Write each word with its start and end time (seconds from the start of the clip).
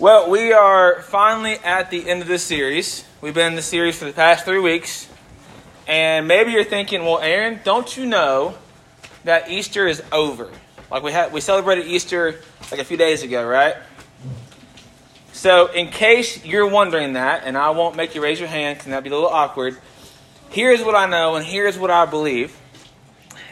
Well, 0.00 0.30
we 0.30 0.50
are 0.54 1.02
finally 1.02 1.58
at 1.62 1.90
the 1.90 2.08
end 2.08 2.22
of 2.22 2.26
this 2.26 2.42
series. 2.42 3.04
We've 3.20 3.34
been 3.34 3.48
in 3.48 3.54
the 3.54 3.60
series 3.60 3.98
for 3.98 4.06
the 4.06 4.14
past 4.14 4.46
three 4.46 4.58
weeks. 4.58 5.06
And 5.86 6.26
maybe 6.26 6.52
you're 6.52 6.64
thinking, 6.64 7.04
well, 7.04 7.18
Aaron, 7.18 7.60
don't 7.64 7.94
you 7.98 8.06
know 8.06 8.54
that 9.24 9.50
Easter 9.50 9.86
is 9.86 10.02
over? 10.10 10.50
Like 10.90 11.02
we 11.02 11.12
had 11.12 11.34
we 11.34 11.42
celebrated 11.42 11.86
Easter 11.86 12.36
like 12.70 12.80
a 12.80 12.84
few 12.84 12.96
days 12.96 13.22
ago, 13.22 13.46
right? 13.46 13.74
So 15.32 15.66
in 15.66 15.88
case 15.88 16.46
you're 16.46 16.66
wondering 16.66 17.12
that, 17.12 17.42
and 17.44 17.58
I 17.58 17.68
won't 17.68 17.94
make 17.94 18.14
you 18.14 18.22
raise 18.22 18.40
your 18.40 18.48
hand 18.48 18.78
because 18.78 18.88
that'd 18.88 19.04
be 19.04 19.10
a 19.10 19.12
little 19.12 19.28
awkward, 19.28 19.76
here's 20.48 20.82
what 20.82 20.94
I 20.94 21.04
know 21.10 21.36
and 21.36 21.44
here's 21.44 21.78
what 21.78 21.90
I 21.90 22.06
believe 22.06 22.58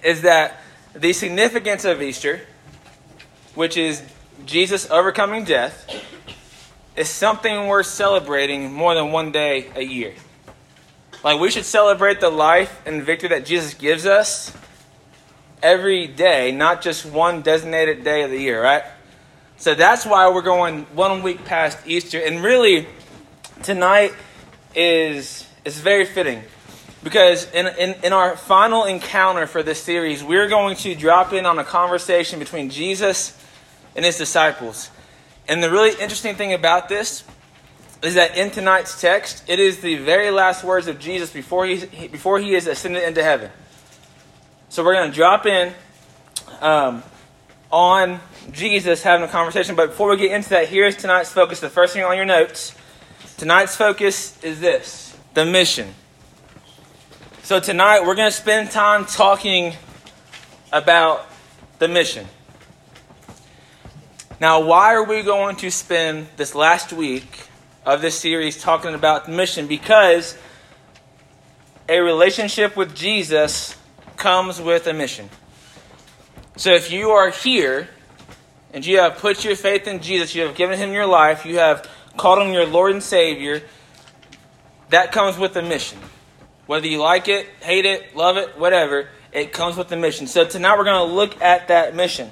is 0.03 0.23
that 0.23 0.63
the 0.95 1.13
significance 1.13 1.85
of 1.85 2.01
Easter, 2.01 2.41
which 3.55 3.77
is 3.77 4.03
Jesus 4.47 4.91
overcoming 4.91 5.45
death, 5.45 5.85
is 6.99 7.09
something 7.09 7.69
worth 7.69 7.87
celebrating 7.87 8.73
more 8.73 8.95
than 8.95 9.13
one 9.13 9.31
day 9.31 9.71
a 9.77 9.83
year. 9.83 10.15
Like, 11.23 11.41
we 11.41 11.51
should 11.51 11.65
celebrate 11.65 12.21
the 12.21 12.29
life 12.29 12.83
and 12.87 13.03
victory 13.05 13.29
that 13.31 13.47
Jesus 13.47 13.75
gives 13.75 14.05
us 14.05 14.53
every 15.63 16.09
day, 16.09 16.51
not 16.51 16.83
just 16.83 17.07
one 17.07 17.43
designated 17.43 18.03
day 18.03 18.23
of 18.23 18.31
the 18.31 18.39
year, 18.39 18.63
right? 18.63 18.83
So 19.59 19.75
that's 19.75 20.07
why 20.07 20.29
we're 20.31 20.43
going 20.43 20.87
one 20.95 21.23
week 21.23 21.45
past 21.45 21.79
Easter. 21.87 22.19
And 22.19 22.43
really, 22.43 22.87
tonight 23.63 24.13
is, 24.75 25.47
is 25.65 25.79
very 25.79 26.05
fitting. 26.05 26.43
Because 27.05 27.49
in, 27.53 27.67
in, 27.67 27.95
in 28.03 28.13
our 28.13 28.37
final 28.37 28.85
encounter 28.85 29.47
for 29.47 29.63
this 29.63 29.81
series, 29.81 30.23
we're 30.25 30.49
going 30.49 30.77
to 30.77 30.97
drop 30.97 31.33
in 31.33 31.47
on 31.47 31.61
a 31.61 31.65
conversation 31.65 32.41
between 32.41 32.71
Jesus 32.71 33.37
and 33.95 34.05
his 34.05 34.19
disciples. 34.19 34.91
And 35.49 35.63
the 35.63 35.71
really 35.71 35.91
interesting 36.01 36.35
thing 36.35 36.53
about 36.53 36.89
this 36.89 37.25
is 38.03 38.15
that 38.15 38.37
in 38.37 38.51
tonight's 38.51 39.01
text, 39.01 39.43
it 39.49 39.59
is 39.59 39.81
the 39.81 39.97
very 39.97 40.31
last 40.31 40.63
words 40.63 40.87
of 40.87 40.99
Jesus 40.99 41.33
before 41.33 41.67
he, 41.67 42.09
before 42.09 42.39
he 42.39 42.55
is 42.55 42.67
ascended 42.67 43.03
into 43.03 43.23
heaven. 43.23 43.51
So 44.69 44.85
we're 44.85 44.95
going 44.95 45.11
to 45.11 45.17
drop 45.17 45.47
in 45.47 45.73
um, 46.61 47.03
on 47.73 48.21
Jesus 48.53 49.03
having 49.03 49.27
a 49.27 49.31
conversation. 49.31 49.75
But 49.75 49.89
before 49.89 50.11
we 50.11 50.19
get 50.19 50.33
into 50.33 50.51
that, 50.51 50.69
here's 50.69 50.97
tonight's 50.97 51.33
focus. 51.33 51.61
The 51.61 51.71
first 51.71 51.95
thing 51.95 52.05
on 52.05 52.17
your 52.17 52.27
notes. 52.27 52.77
Tonight's 53.39 53.75
focus 53.75 54.43
is 54.43 54.61
this 54.61 55.17
the 55.35 55.45
mission. 55.45 55.95
So 57.43 57.61
tonight 57.61 58.05
we're 58.05 58.15
going 58.15 58.31
to 58.31 58.37
spend 58.37 58.71
time 58.71 59.07
talking 59.07 59.75
about 60.73 61.27
the 61.79 61.89
mission. 61.89 62.27
Now, 64.41 64.61
why 64.61 64.95
are 64.95 65.03
we 65.03 65.23
going 65.23 65.57
to 65.57 65.71
spend 65.71 66.29
this 66.37 66.55
last 66.55 66.93
week 66.93 67.49
of 67.85 68.01
this 68.01 68.21
series 68.21 68.63
talking 68.63 68.95
about 68.95 69.27
the 69.27 69.33
mission? 69.33 69.67
Because 69.67 70.39
a 71.89 71.99
relationship 71.99 72.77
with 72.77 72.95
Jesus 72.95 73.77
comes 74.17 74.61
with 74.61 74.87
a 74.87 74.93
mission. 74.93 75.29
So 76.55 76.73
if 76.73 76.93
you 76.93 77.11
are 77.11 77.31
here 77.31 77.89
and 78.73 78.87
you 78.87 78.99
have 78.99 79.19
put 79.19 79.45
your 79.45 79.57
faith 79.57 79.89
in 79.89 80.01
Jesus, 80.01 80.37
you 80.37 80.43
have 80.43 80.55
given 80.55 80.79
him 80.79 80.93
your 80.93 81.07
life, 81.07 81.45
you 81.45 81.59
have 81.59 81.89
called 82.17 82.41
him 82.41 82.53
your 82.53 82.67
Lord 82.67 82.93
and 82.93 83.03
Savior, 83.03 83.63
that 84.91 85.11
comes 85.11 85.37
with 85.37 85.57
a 85.57 85.63
mission. 85.63 85.99
Whether 86.67 86.87
you 86.87 87.01
like 87.01 87.27
it, 87.27 87.47
hate 87.61 87.87
it, 87.87 88.15
love 88.15 88.37
it, 88.37 88.57
whatever, 88.57 89.09
it 89.33 89.53
comes 89.53 89.77
with 89.77 89.91
a 89.91 89.97
mission. 89.97 90.29
So 90.29 90.45
tonight 90.45 90.79
we're 90.79 90.85
going 90.85 91.09
to 91.09 91.13
look 91.13 91.43
at 91.43 91.67
that 91.69 91.97
mission. 91.97 92.31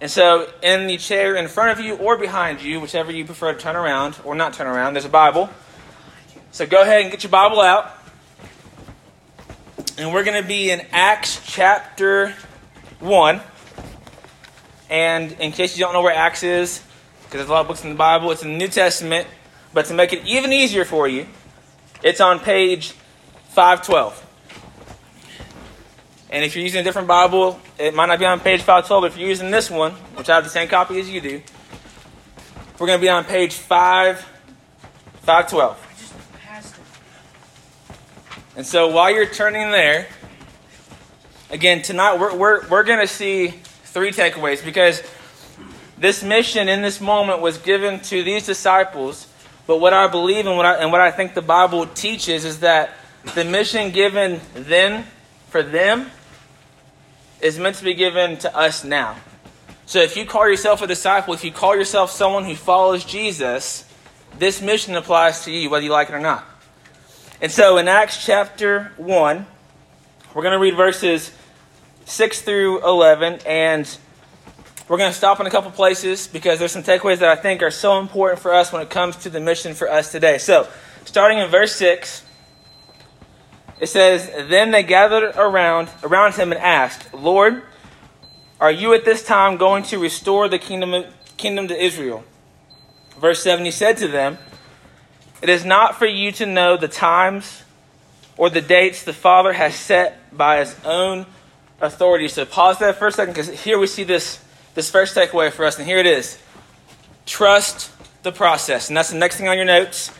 And 0.00 0.10
so, 0.10 0.50
in 0.62 0.86
the 0.86 0.96
chair 0.96 1.36
in 1.36 1.46
front 1.46 1.78
of 1.78 1.84
you 1.84 1.94
or 1.96 2.16
behind 2.16 2.62
you, 2.62 2.80
whichever 2.80 3.12
you 3.12 3.26
prefer 3.26 3.52
to 3.52 3.58
turn 3.58 3.76
around 3.76 4.16
or 4.24 4.34
not 4.34 4.54
turn 4.54 4.66
around, 4.66 4.94
there's 4.94 5.04
a 5.04 5.10
Bible. 5.10 5.50
So, 6.52 6.66
go 6.66 6.80
ahead 6.80 7.02
and 7.02 7.10
get 7.10 7.22
your 7.22 7.30
Bible 7.30 7.60
out. 7.60 7.92
And 9.98 10.14
we're 10.14 10.24
going 10.24 10.40
to 10.40 10.48
be 10.48 10.70
in 10.70 10.86
Acts 10.92 11.42
chapter 11.44 12.34
1. 13.00 13.42
And 14.88 15.32
in 15.32 15.52
case 15.52 15.76
you 15.76 15.84
don't 15.84 15.92
know 15.92 16.02
where 16.02 16.14
Acts 16.14 16.42
is, 16.42 16.82
because 17.24 17.40
there's 17.40 17.48
a 17.50 17.52
lot 17.52 17.60
of 17.60 17.68
books 17.68 17.84
in 17.84 17.90
the 17.90 17.96
Bible, 17.96 18.30
it's 18.30 18.42
in 18.42 18.52
the 18.52 18.58
New 18.58 18.68
Testament. 18.68 19.26
But 19.74 19.84
to 19.86 19.94
make 19.94 20.14
it 20.14 20.24
even 20.24 20.50
easier 20.50 20.86
for 20.86 21.08
you, 21.08 21.26
it's 22.02 22.22
on 22.22 22.40
page 22.40 22.92
512. 23.50 24.29
And 26.30 26.44
if 26.44 26.54
you're 26.54 26.62
using 26.62 26.80
a 26.80 26.84
different 26.84 27.08
Bible, 27.08 27.60
it 27.76 27.92
might 27.92 28.06
not 28.06 28.20
be 28.20 28.24
on 28.24 28.38
page 28.38 28.60
512, 28.60 29.02
but 29.02 29.10
if 29.10 29.18
you're 29.18 29.28
using 29.28 29.50
this 29.50 29.68
one, 29.68 29.90
which 30.14 30.30
I 30.30 30.36
have 30.36 30.44
the 30.44 30.50
same 30.50 30.68
copy 30.68 31.00
as 31.00 31.10
you 31.10 31.20
do, 31.20 31.42
we're 32.78 32.86
going 32.86 33.00
to 33.00 33.02
be 33.02 33.08
on 33.08 33.24
page 33.24 33.54
5, 33.54 34.20
512. 35.22 35.86
And 38.56 38.64
so 38.64 38.88
while 38.88 39.10
you're 39.12 39.26
turning 39.26 39.72
there, 39.72 40.06
again, 41.50 41.82
tonight 41.82 42.20
we're, 42.20 42.36
we're, 42.36 42.68
we're 42.68 42.84
going 42.84 43.00
to 43.00 43.12
see 43.12 43.48
three 43.48 44.12
takeaways 44.12 44.64
because 44.64 45.02
this 45.98 46.22
mission 46.22 46.68
in 46.68 46.80
this 46.80 47.00
moment 47.00 47.40
was 47.40 47.58
given 47.58 47.98
to 48.00 48.22
these 48.22 48.46
disciples. 48.46 49.26
But 49.66 49.78
what 49.78 49.92
I 49.92 50.06
believe 50.06 50.46
and 50.46 50.56
what 50.56 50.66
I, 50.66 50.76
and 50.76 50.92
what 50.92 51.00
I 51.00 51.10
think 51.10 51.34
the 51.34 51.42
Bible 51.42 51.86
teaches 51.86 52.44
is 52.44 52.60
that 52.60 52.94
the 53.34 53.44
mission 53.44 53.90
given 53.90 54.40
then 54.54 55.06
for 55.48 55.64
them 55.64 56.10
is 57.42 57.58
meant 57.58 57.76
to 57.76 57.84
be 57.84 57.94
given 57.94 58.36
to 58.38 58.56
us 58.56 58.84
now. 58.84 59.16
So 59.86 60.00
if 60.00 60.16
you 60.16 60.24
call 60.24 60.48
yourself 60.48 60.82
a 60.82 60.86
disciple, 60.86 61.34
if 61.34 61.42
you 61.42 61.50
call 61.50 61.74
yourself 61.74 62.10
someone 62.10 62.44
who 62.44 62.54
follows 62.54 63.04
Jesus, 63.04 63.84
this 64.38 64.62
mission 64.62 64.94
applies 64.94 65.44
to 65.44 65.50
you, 65.50 65.68
whether 65.68 65.84
you 65.84 65.90
like 65.90 66.08
it 66.08 66.14
or 66.14 66.20
not. 66.20 66.44
And 67.40 67.50
so 67.50 67.78
in 67.78 67.88
Acts 67.88 68.24
chapter 68.24 68.92
1, 68.98 69.46
we're 70.34 70.42
going 70.42 70.52
to 70.52 70.58
read 70.58 70.76
verses 70.76 71.32
6 72.04 72.42
through 72.42 72.84
11, 72.84 73.40
and 73.46 73.98
we're 74.88 74.98
going 74.98 75.10
to 75.10 75.16
stop 75.16 75.40
in 75.40 75.46
a 75.46 75.50
couple 75.50 75.70
places 75.70 76.26
because 76.28 76.58
there's 76.58 76.72
some 76.72 76.82
takeaways 76.82 77.18
that 77.18 77.28
I 77.28 77.40
think 77.40 77.62
are 77.62 77.70
so 77.70 77.98
important 77.98 78.40
for 78.40 78.52
us 78.52 78.72
when 78.72 78.82
it 78.82 78.90
comes 78.90 79.16
to 79.16 79.30
the 79.30 79.40
mission 79.40 79.74
for 79.74 79.90
us 79.90 80.12
today. 80.12 80.38
So, 80.38 80.68
starting 81.04 81.38
in 81.38 81.48
verse 81.48 81.74
6, 81.76 82.24
it 83.80 83.88
says, 83.88 84.30
Then 84.48 84.70
they 84.70 84.82
gathered 84.82 85.34
around, 85.36 85.88
around 86.02 86.34
him 86.34 86.52
and 86.52 86.60
asked, 86.60 87.12
Lord, 87.14 87.62
are 88.60 88.70
you 88.70 88.92
at 88.92 89.06
this 89.06 89.24
time 89.24 89.56
going 89.56 89.84
to 89.84 89.98
restore 89.98 90.48
the 90.48 90.58
kingdom, 90.58 91.04
kingdom 91.38 91.66
to 91.68 91.82
Israel? 91.82 92.22
Verse 93.18 93.42
7 93.42 93.64
He 93.64 93.70
said 93.70 93.96
to 93.96 94.08
them, 94.08 94.36
It 95.40 95.48
is 95.48 95.64
not 95.64 95.98
for 95.98 96.06
you 96.06 96.30
to 96.32 96.46
know 96.46 96.76
the 96.76 96.88
times 96.88 97.64
or 98.36 98.50
the 98.50 98.60
dates 98.60 99.02
the 99.02 99.14
Father 99.14 99.54
has 99.54 99.74
set 99.74 100.36
by 100.36 100.58
his 100.58 100.76
own 100.84 101.24
authority. 101.80 102.28
So 102.28 102.44
pause 102.44 102.78
that 102.78 102.98
for 102.98 103.06
a 103.06 103.12
second 103.12 103.32
because 103.32 103.48
here 103.48 103.78
we 103.78 103.86
see 103.86 104.04
this, 104.04 104.44
this 104.74 104.90
first 104.90 105.16
takeaway 105.16 105.50
for 105.50 105.64
us, 105.64 105.78
and 105.78 105.86
here 105.86 105.98
it 105.98 106.06
is. 106.06 106.38
Trust 107.24 107.90
the 108.22 108.32
process. 108.32 108.88
And 108.88 108.96
that's 108.96 109.10
the 109.10 109.18
next 109.18 109.36
thing 109.36 109.48
on 109.48 109.56
your 109.56 109.66
notes. 109.66 110.12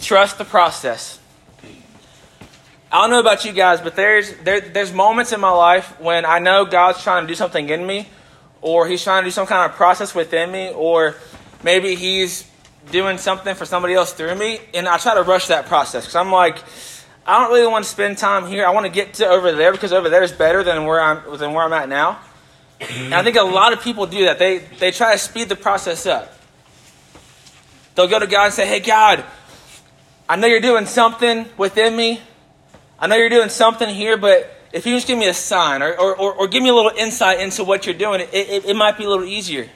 Trust 0.00 0.38
the 0.38 0.44
process. 0.44 1.19
I 2.92 3.02
don't 3.02 3.10
know 3.10 3.20
about 3.20 3.44
you 3.44 3.52
guys, 3.52 3.80
but 3.80 3.94
there's 3.94 4.34
there, 4.38 4.60
there's 4.60 4.92
moments 4.92 5.32
in 5.32 5.38
my 5.38 5.52
life 5.52 6.00
when 6.00 6.24
I 6.26 6.40
know 6.40 6.64
God's 6.64 7.00
trying 7.02 7.22
to 7.22 7.28
do 7.28 7.36
something 7.36 7.68
in 7.68 7.86
me, 7.86 8.08
or 8.62 8.88
He's 8.88 9.04
trying 9.04 9.22
to 9.22 9.28
do 9.28 9.30
some 9.30 9.46
kind 9.46 9.70
of 9.70 9.76
process 9.76 10.12
within 10.12 10.50
me, 10.50 10.70
or 10.70 11.14
maybe 11.62 11.94
He's 11.94 12.50
doing 12.90 13.16
something 13.18 13.54
for 13.54 13.64
somebody 13.64 13.94
else 13.94 14.12
through 14.12 14.34
me, 14.34 14.58
and 14.74 14.88
I 14.88 14.98
try 14.98 15.14
to 15.14 15.22
rush 15.22 15.46
that 15.46 15.66
process 15.66 16.04
because 16.04 16.16
I'm 16.16 16.32
like, 16.32 16.58
I 17.24 17.38
don't 17.38 17.52
really 17.52 17.68
want 17.68 17.84
to 17.84 17.90
spend 17.90 18.18
time 18.18 18.48
here. 18.48 18.66
I 18.66 18.70
want 18.70 18.86
to 18.86 18.92
get 18.92 19.14
to 19.14 19.28
over 19.28 19.52
there 19.52 19.70
because 19.70 19.92
over 19.92 20.08
there 20.08 20.24
is 20.24 20.32
better 20.32 20.64
than 20.64 20.84
where 20.84 21.00
I'm 21.00 21.38
than 21.38 21.52
where 21.52 21.64
I'm 21.64 21.72
at 21.72 21.88
now. 21.88 22.18
And 22.80 23.14
I 23.14 23.22
think 23.22 23.36
a 23.36 23.42
lot 23.42 23.72
of 23.72 23.82
people 23.82 24.06
do 24.06 24.24
that. 24.24 24.40
They 24.40 24.58
they 24.58 24.90
try 24.90 25.12
to 25.12 25.18
speed 25.18 25.48
the 25.48 25.54
process 25.54 26.06
up. 26.06 26.34
They'll 27.94 28.08
go 28.08 28.18
to 28.18 28.26
God 28.26 28.46
and 28.46 28.54
say, 28.54 28.66
"Hey 28.66 28.80
God, 28.80 29.24
I 30.28 30.34
know 30.34 30.48
you're 30.48 30.58
doing 30.58 30.86
something 30.86 31.46
within 31.56 31.94
me." 31.94 32.20
I 33.00 33.06
know 33.06 33.16
you're 33.16 33.30
doing 33.30 33.48
something 33.48 33.88
here, 33.88 34.18
but 34.18 34.54
if 34.72 34.84
you 34.84 34.94
just 34.94 35.06
give 35.06 35.18
me 35.18 35.26
a 35.26 35.34
sign 35.34 35.82
or, 35.82 35.98
or, 35.98 36.14
or, 36.14 36.34
or 36.34 36.48
give 36.48 36.62
me 36.62 36.68
a 36.68 36.74
little 36.74 36.92
insight 36.96 37.40
into 37.40 37.64
what 37.64 37.86
you're 37.86 37.94
doing, 37.94 38.20
it, 38.20 38.28
it, 38.32 38.64
it 38.66 38.76
might 38.76 38.98
be 38.98 39.04
a 39.04 39.08
little 39.08 39.24
easier. 39.24 39.68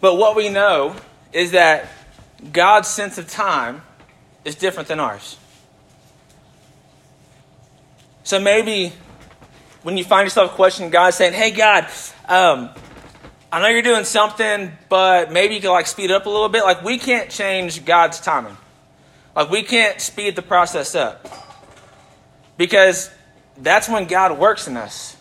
But 0.00 0.14
what 0.14 0.36
we 0.36 0.48
know 0.48 0.94
is 1.32 1.50
that 1.50 1.88
God's 2.52 2.88
sense 2.88 3.18
of 3.18 3.28
time 3.28 3.82
is 4.44 4.54
different 4.54 4.88
than 4.88 5.00
ours. 5.00 5.36
So 8.22 8.38
maybe 8.38 8.92
when 9.82 9.96
you 9.96 10.04
find 10.04 10.26
yourself 10.26 10.52
questioning 10.52 10.90
God, 10.90 11.10
saying, 11.10 11.32
"Hey 11.32 11.50
God, 11.50 11.86
um, 12.28 12.70
I 13.52 13.60
know 13.60 13.68
you're 13.68 13.82
doing 13.82 14.04
something, 14.04 14.72
but 14.88 15.32
maybe 15.32 15.54
you 15.54 15.60
can 15.60 15.70
like 15.70 15.86
speed 15.86 16.10
it 16.10 16.14
up 16.14 16.26
a 16.26 16.30
little 16.30 16.48
bit." 16.48 16.64
Like 16.64 16.82
we 16.82 16.98
can't 16.98 17.30
change 17.30 17.84
God's 17.84 18.20
timing. 18.20 18.56
Like, 19.36 19.50
we 19.50 19.62
can't 19.62 20.00
speed 20.00 20.34
the 20.34 20.42
process 20.42 20.96
up 20.96 21.28
because 22.56 23.10
that's 23.58 23.88
when 23.88 24.06
God 24.06 24.38
works 24.38 24.66
in 24.66 24.76
us. 24.76 25.16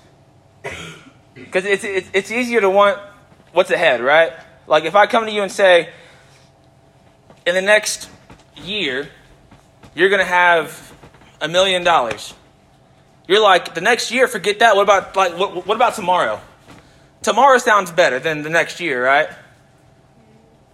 Because 1.33 1.65
it's, 1.65 1.83
it's, 1.83 2.09
it's 2.13 2.31
easier 2.31 2.61
to 2.61 2.69
want 2.69 2.97
what's 3.51 3.71
ahead, 3.71 4.01
right? 4.01 4.33
Like 4.67 4.85
if 4.85 4.95
I 4.95 5.05
come 5.07 5.25
to 5.25 5.31
you 5.31 5.41
and 5.41 5.51
say, 5.51 5.89
in 7.45 7.55
the 7.55 7.61
next 7.61 8.09
year, 8.55 9.07
you're 9.93 10.09
going 10.09 10.19
to 10.19 10.25
have 10.25 10.93
a 11.41 11.47
million 11.47 11.83
dollars. 11.83 12.33
You're 13.27 13.41
like, 13.41 13.75
the 13.75 13.81
next 13.81 14.11
year, 14.11 14.27
forget 14.27 14.59
that. 14.59 14.75
What 14.75 14.83
about 14.83 15.15
like 15.15 15.37
what, 15.37 15.65
what 15.65 15.75
about 15.75 15.95
tomorrow? 15.95 16.39
Tomorrow 17.21 17.57
sounds 17.57 17.91
better 17.91 18.19
than 18.19 18.43
the 18.43 18.49
next 18.49 18.79
year, 18.79 19.03
right? 19.03 19.29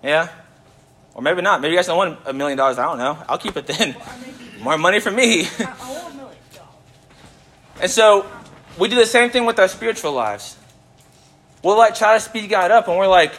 Yeah? 0.03 0.29
Or 1.13 1.21
maybe 1.21 1.41
not. 1.41 1.61
Maybe 1.61 1.73
you 1.73 1.77
guys 1.77 1.87
don't 1.87 1.97
want 1.97 2.19
a 2.25 2.33
million 2.33 2.57
dollars. 2.57 2.77
I 2.77 2.85
don't 2.85 2.97
know. 2.97 3.17
I'll 3.27 3.37
keep 3.37 3.57
it 3.57 3.67
then. 3.67 3.95
More 4.61 4.77
money 4.77 4.99
for 4.99 5.11
me. 5.11 5.47
and 7.81 7.89
so 7.89 8.25
we 8.77 8.87
do 8.87 8.95
the 8.95 9.05
same 9.05 9.29
thing 9.29 9.45
with 9.45 9.59
our 9.59 9.67
spiritual 9.67 10.13
lives. 10.13 10.57
We'll 11.63 11.77
like 11.77 11.95
try 11.95 12.15
to 12.15 12.19
speed 12.19 12.49
God 12.49 12.71
up, 12.71 12.87
and 12.87 12.97
we're 12.97 13.07
like, 13.07 13.33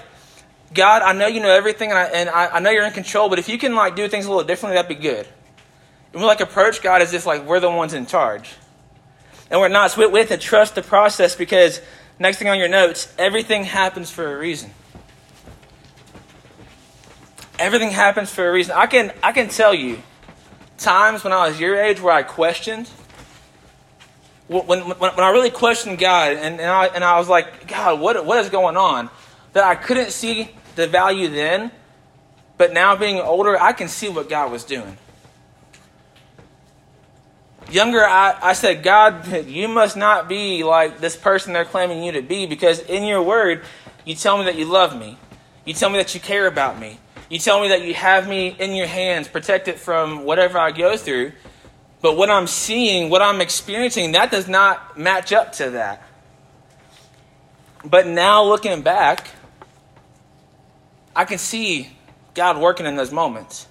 God, 0.74 1.02
I 1.02 1.12
know 1.12 1.26
you 1.26 1.40
know 1.40 1.50
everything, 1.50 1.90
and 1.90 1.98
I, 1.98 2.04
and 2.04 2.28
I, 2.28 2.46
I 2.48 2.58
know 2.60 2.70
you're 2.70 2.84
in 2.84 2.92
control. 2.92 3.28
But 3.28 3.38
if 3.38 3.48
you 3.48 3.58
can 3.58 3.74
like 3.74 3.96
do 3.96 4.08
things 4.08 4.26
a 4.26 4.28
little 4.28 4.44
differently, 4.44 4.76
that'd 4.76 4.88
be 4.88 5.02
good. 5.02 5.26
And 6.12 6.20
we 6.20 6.26
like 6.26 6.40
approach 6.40 6.82
God 6.82 7.02
as 7.02 7.14
if 7.14 7.26
like 7.26 7.44
we're 7.46 7.60
the 7.60 7.70
ones 7.70 7.94
in 7.94 8.06
charge, 8.06 8.54
and 9.50 9.60
we're 9.60 9.68
not. 9.68 9.90
So 9.90 10.08
we 10.08 10.18
have 10.18 10.28
to 10.28 10.38
trust 10.38 10.74
the 10.74 10.82
process 10.82 11.34
because 11.34 11.80
next 12.18 12.38
thing 12.38 12.48
on 12.48 12.58
your 12.58 12.68
notes, 12.68 13.12
everything 13.18 13.64
happens 13.64 14.10
for 14.10 14.34
a 14.34 14.38
reason. 14.38 14.72
Everything 17.62 17.90
happens 17.90 18.28
for 18.28 18.48
a 18.48 18.52
reason. 18.52 18.74
I 18.76 18.86
can 18.86 19.12
I 19.22 19.30
can 19.30 19.46
tell 19.46 19.72
you 19.72 20.02
times 20.78 21.22
when 21.22 21.32
I 21.32 21.46
was 21.46 21.60
your 21.60 21.80
age 21.80 22.00
where 22.00 22.12
I 22.12 22.24
questioned. 22.24 22.88
When, 24.48 24.66
when, 24.66 24.80
when 24.98 25.20
I 25.20 25.30
really 25.30 25.48
questioned 25.48 25.98
God 25.98 26.32
and, 26.32 26.60
and, 26.60 26.68
I, 26.68 26.86
and 26.86 27.04
I 27.04 27.18
was 27.20 27.28
like, 27.28 27.68
God, 27.68 28.00
what, 28.00 28.26
what 28.26 28.38
is 28.38 28.50
going 28.50 28.76
on? 28.76 29.10
That 29.52 29.62
I 29.62 29.76
couldn't 29.76 30.10
see 30.10 30.50
the 30.74 30.88
value 30.88 31.28
then, 31.28 31.70
but 32.58 32.72
now 32.72 32.96
being 32.96 33.20
older, 33.20 33.56
I 33.58 33.72
can 33.72 33.86
see 33.86 34.08
what 34.08 34.28
God 34.28 34.50
was 34.50 34.64
doing. 34.64 34.98
Younger, 37.70 38.04
I, 38.04 38.36
I 38.42 38.52
said, 38.54 38.82
God, 38.82 39.46
you 39.46 39.68
must 39.68 39.96
not 39.96 40.28
be 40.28 40.64
like 40.64 40.98
this 40.98 41.16
person 41.16 41.52
they're 41.52 41.64
claiming 41.64 42.02
you 42.02 42.10
to 42.12 42.22
be 42.22 42.44
because 42.44 42.80
in 42.80 43.04
your 43.04 43.22
word, 43.22 43.62
you 44.04 44.16
tell 44.16 44.36
me 44.36 44.44
that 44.46 44.56
you 44.56 44.64
love 44.64 44.98
me. 44.98 45.16
You 45.64 45.74
tell 45.74 45.90
me 45.90 45.98
that 45.98 46.12
you 46.12 46.20
care 46.20 46.48
about 46.48 46.80
me. 46.80 46.98
You 47.32 47.38
tell 47.38 47.62
me 47.62 47.68
that 47.68 47.80
you 47.80 47.94
have 47.94 48.28
me 48.28 48.54
in 48.58 48.74
your 48.74 48.86
hands, 48.86 49.26
protected 49.26 49.76
from 49.76 50.24
whatever 50.24 50.58
I 50.58 50.70
go 50.70 50.98
through. 50.98 51.32
But 52.02 52.14
what 52.14 52.28
I'm 52.28 52.46
seeing, 52.46 53.08
what 53.08 53.22
I'm 53.22 53.40
experiencing, 53.40 54.12
that 54.12 54.30
does 54.30 54.48
not 54.48 54.98
match 54.98 55.32
up 55.32 55.54
to 55.54 55.70
that. 55.70 56.06
But 57.86 58.06
now 58.06 58.44
looking 58.44 58.82
back, 58.82 59.30
I 61.16 61.24
can 61.24 61.38
see 61.38 61.96
God 62.34 62.58
working 62.58 62.84
in 62.84 62.96
those 62.96 63.12
moments. 63.12 63.66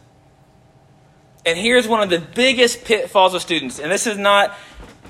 And 1.45 1.55
here's 1.55 1.87
one 1.87 2.01
of 2.01 2.09
the 2.09 2.17
biggest 2.17 2.83
pitfalls 2.83 3.35
of 3.35 3.43
students. 3.43 3.77
And 3.77 3.91
this 3.91 4.07
is 4.07 4.17
not 4.17 4.57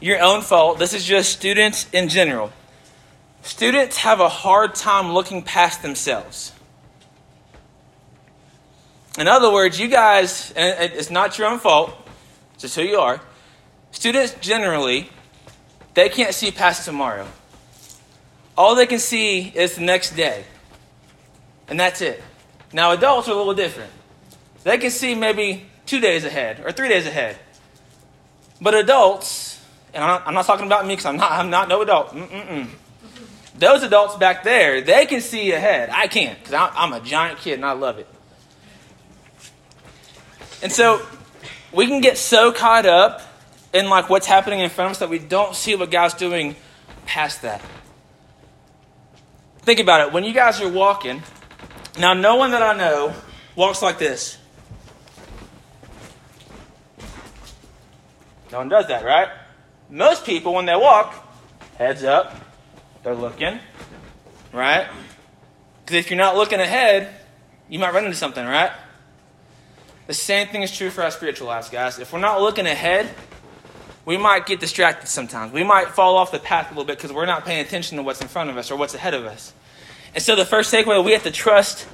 your 0.01 0.21
own 0.21 0.41
fault, 0.41 0.77
this 0.77 0.93
is 0.93 1.05
just 1.05 1.31
students 1.31 1.89
in 1.93 2.09
general. 2.09 2.51
Students 3.43 3.95
have 3.99 4.19
a 4.19 4.27
hard 4.27 4.75
time 4.75 5.13
looking 5.13 5.41
past 5.41 5.81
themselves. 5.81 6.51
In 9.17 9.27
other 9.27 9.51
words, 9.51 9.79
you 9.79 9.87
guys, 9.87 10.53
and 10.55 10.93
it's 10.93 11.11
not 11.11 11.37
your 11.37 11.47
own 11.47 11.59
fault, 11.59 11.93
it's 12.53 12.63
just 12.63 12.75
who 12.75 12.83
you 12.83 12.97
are. 12.97 13.19
Students 13.91 14.35
generally, 14.39 15.09
they 15.93 16.07
can't 16.09 16.33
see 16.33 16.51
past 16.51 16.85
tomorrow. 16.85 17.27
All 18.57 18.75
they 18.75 18.85
can 18.85 18.99
see 18.99 19.51
is 19.53 19.75
the 19.75 19.81
next 19.81 20.15
day. 20.15 20.45
And 21.67 21.79
that's 21.79 22.01
it. 22.01 22.23
Now, 22.73 22.91
adults 22.91 23.27
are 23.27 23.31
a 23.31 23.35
little 23.35 23.53
different. 23.53 23.91
They 24.63 24.77
can 24.77 24.91
see 24.91 25.15
maybe 25.15 25.65
two 25.85 25.99
days 25.99 26.23
ahead 26.23 26.61
or 26.63 26.71
three 26.71 26.87
days 26.87 27.05
ahead. 27.05 27.37
But 28.61 28.75
adults, 28.75 29.59
and 29.93 30.03
I'm 30.03 30.33
not, 30.33 30.45
talking 30.45 30.67
about 30.67 30.85
me 30.85 30.93
because 30.93 31.05
I'm 31.05 31.17
not, 31.17 31.31
I'm 31.31 31.49
not 31.49 31.67
no 31.67 31.81
adult. 31.81 32.13
Mm-mm-mm. 32.13 32.67
Those 33.57 33.83
adults 33.83 34.15
back 34.15 34.43
there, 34.43 34.81
they 34.81 35.05
can 35.05 35.19
see 35.19 35.51
ahead. 35.51 35.89
I 35.89 36.07
can't 36.07 36.39
because 36.39 36.53
I'm 36.53 36.93
a 36.93 37.01
giant 37.01 37.39
kid 37.39 37.55
and 37.55 37.65
I 37.65 37.73
love 37.73 37.97
it. 37.97 38.07
And 40.61 40.71
so 40.71 41.05
we 41.71 41.87
can 41.87 42.01
get 42.01 42.17
so 42.17 42.51
caught 42.51 42.85
up 42.85 43.21
in 43.73 43.89
like 43.89 44.09
what's 44.09 44.27
happening 44.27 44.59
in 44.59 44.69
front 44.69 44.87
of 44.87 44.91
us 44.91 44.99
that 44.99 45.09
we 45.09 45.19
don't 45.19 45.55
see 45.55 45.75
what 45.75 45.91
God's 45.91 46.13
doing 46.13 46.55
past 47.05 47.41
that. 47.41 47.61
Think 49.59 49.79
about 49.79 50.07
it. 50.07 50.13
When 50.13 50.23
you 50.23 50.33
guys 50.33 50.59
are 50.61 50.69
walking, 50.69 51.21
now 51.99 52.13
no 52.13 52.35
one 52.35 52.51
that 52.51 52.61
I 52.61 52.75
know 52.77 53.13
walks 53.55 53.81
like 53.81 53.99
this. 53.99 54.37
No 58.51 58.57
one 58.57 58.69
does 58.69 58.87
that, 58.87 59.05
right? 59.05 59.29
Most 59.89 60.25
people, 60.25 60.53
when 60.53 60.65
they 60.65 60.75
walk, 60.75 61.13
heads 61.77 62.03
up, 62.03 62.35
they're 63.03 63.15
looking, 63.15 63.59
right? 64.51 64.87
Because 65.85 65.97
if 65.97 66.09
you're 66.09 66.17
not 66.17 66.35
looking 66.35 66.59
ahead, 66.59 67.13
you 67.69 67.79
might 67.79 67.93
run 67.93 68.05
into 68.05 68.17
something, 68.17 68.45
right? 68.45 68.71
The 70.07 70.13
same 70.13 70.47
thing 70.47 70.63
is 70.63 70.75
true 70.75 70.89
for 70.89 71.03
our 71.03 71.11
spiritual 71.11 71.47
lives, 71.47 71.69
guys. 71.69 71.99
If 71.99 72.11
we're 72.11 72.19
not 72.19 72.41
looking 72.41 72.65
ahead, 72.65 73.09
we 74.05 74.17
might 74.17 74.45
get 74.45 74.59
distracted 74.59 75.07
sometimes. 75.07 75.53
We 75.53 75.63
might 75.63 75.89
fall 75.89 76.17
off 76.17 76.31
the 76.31 76.39
path 76.39 76.67
a 76.67 76.69
little 76.71 76.85
bit 76.85 76.97
because 76.97 77.13
we're 77.13 77.25
not 77.25 77.45
paying 77.45 77.65
attention 77.65 77.97
to 77.97 78.03
what's 78.03 78.21
in 78.21 78.27
front 78.27 78.49
of 78.49 78.57
us 78.57 78.71
or 78.71 78.75
what's 78.75 78.95
ahead 78.95 79.13
of 79.13 79.25
us. 79.25 79.53
And 80.13 80.23
so 80.23 80.35
the 80.35 80.45
first 80.45 80.73
takeaway, 80.73 81.03
we 81.03 81.11
have 81.13 81.23
to 81.23 81.31
trust 81.31 81.87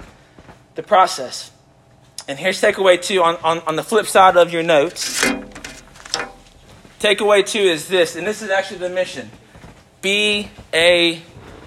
the 0.75 0.83
process. 0.83 1.51
And 2.27 2.39
here's 2.39 2.61
takeaway 2.61 3.01
two 3.01 3.21
on, 3.21 3.35
on, 3.43 3.59
on 3.67 3.75
the 3.75 3.83
flip 3.83 4.07
side 4.07 4.37
of 4.37 4.51
your 4.51 4.63
notes. 4.63 5.23
Takeaway 6.99 7.45
two 7.45 7.59
is 7.59 7.87
this, 7.87 8.15
and 8.15 8.25
this 8.25 8.41
is 8.41 8.49
actually 8.49 8.79
the 8.79 8.89
mission 8.89 9.29
be 10.01 10.49
a 10.73 11.21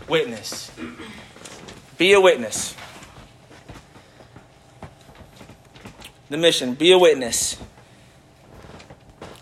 witness. 0.09 0.71
Be 1.99 2.13
a 2.13 2.21
witness. 2.21 2.75
The 6.31 6.39
mission 6.39 6.75
be 6.75 6.93
a 6.93 6.99
witness. 6.99 7.59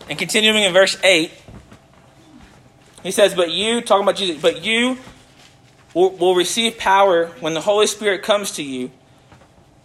And 0.09 0.17
continuing 0.17 0.63
in 0.63 0.73
verse 0.73 0.97
8, 1.03 1.31
he 3.03 3.11
says, 3.11 3.33
But 3.33 3.51
you, 3.51 3.79
talking 3.81 4.03
about 4.03 4.17
Jesus, 4.17 4.41
but 4.41 4.65
you 4.65 4.97
will, 5.93 6.09
will 6.17 6.35
receive 6.35 6.77
power 6.77 7.27
when 7.39 7.53
the 7.53 7.61
Holy 7.61 7.87
Spirit 7.87 8.23
comes 8.23 8.51
to 8.53 8.63
you, 8.63 8.91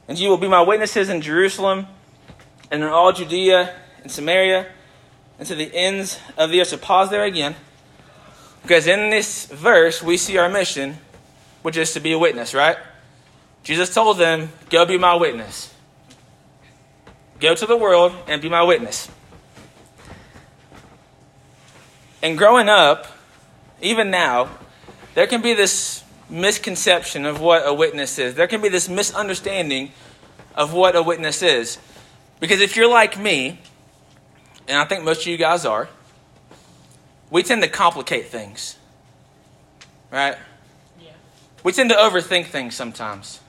and 0.09 0.19
you 0.19 0.29
will 0.29 0.39
be 0.39 0.49
my 0.49 0.63
witnesses 0.63 1.08
in 1.08 1.20
Jerusalem 1.20 1.87
and 2.70 2.82
in 2.82 2.89
all 2.89 3.13
Judea 3.13 3.75
and 4.03 4.11
Samaria 4.11 4.67
and 5.39 5.46
to 5.49 5.55
the 5.55 5.75
ends 5.75 6.19
of 6.37 6.51
the 6.51 6.61
earth. 6.61 6.69
So 6.69 6.77
pause 6.77 7.11
there 7.11 7.25
again. 7.25 7.55
Because 8.63 8.87
in 8.87 9.11
this 9.11 9.46
verse, 9.46 10.03
we 10.03 10.17
see 10.17 10.39
our 10.39 10.49
mission, 10.49 10.96
which 11.63 11.77
is 11.77 11.93
to 11.93 12.01
be 12.01 12.13
a 12.13 12.19
witness, 12.19 12.55
right? 12.55 12.79
Jesus 13.63 13.93
told 13.93 14.19
them, 14.19 14.51
Go 14.70 14.87
be 14.87 14.96
my 14.96 15.15
witness. 15.15 15.74
Go 17.41 17.55
to 17.55 17.67
the 17.67 17.76
world 17.76 18.12
and 18.26 18.41
be 18.41 18.48
my 18.48 18.62
witness. 18.62 19.08
And 22.22 22.38
growing 22.38 22.69
up, 22.69 23.06
even 23.82 24.10
now, 24.10 24.48
there 25.14 25.26
can 25.26 25.43
be 25.43 25.53
this 25.53 26.03
misconception 26.31 27.26
of 27.26 27.41
what 27.41 27.67
a 27.67 27.74
witness 27.74 28.19
is. 28.19 28.34
There 28.34 28.46
can 28.46 28.62
be 28.62 28.69
this 28.69 28.88
misunderstanding 28.88 29.93
of 30.55 30.72
what 30.72 30.96
a 30.96 31.03
witness 31.03 31.43
is. 31.43 31.79
Because 32.41 32.60
if 32.60 32.76
you're 32.76 32.88
like 32.88 33.19
me, 33.19 33.60
and 34.67 34.79
I 34.79 34.84
think 34.84 35.05
most 35.05 35.22
of 35.22 35.26
you 35.26 35.36
guys 35.36 35.64
are, 35.64 35.88
we 37.31 37.43
tend 37.43 37.62
to 37.62 37.69
complicate 37.69 38.29
things. 38.29 38.76
Right? 40.10 40.36
Yeah. 41.00 41.10
We 41.62 41.72
tend 41.72 41.91
to 41.91 41.96
overthink 41.96 42.46
things 42.46 42.74
sometimes. 42.74 43.41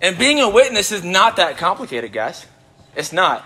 And 0.00 0.18
being 0.18 0.40
a 0.40 0.48
witness 0.48 0.90
is 0.90 1.04
not 1.04 1.36
that 1.36 1.56
complicated, 1.58 2.12
guys. 2.12 2.46
It's 2.96 3.12
not. 3.12 3.44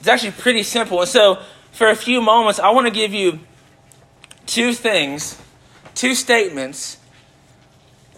It's 0.00 0.08
actually 0.08 0.32
pretty 0.32 0.62
simple. 0.62 1.00
And 1.00 1.08
so, 1.08 1.40
for 1.72 1.88
a 1.88 1.96
few 1.96 2.20
moments, 2.20 2.60
I 2.60 2.70
want 2.70 2.86
to 2.86 2.92
give 2.92 3.12
you 3.12 3.40
two 4.46 4.72
things, 4.72 5.40
two 5.94 6.14
statements 6.14 6.98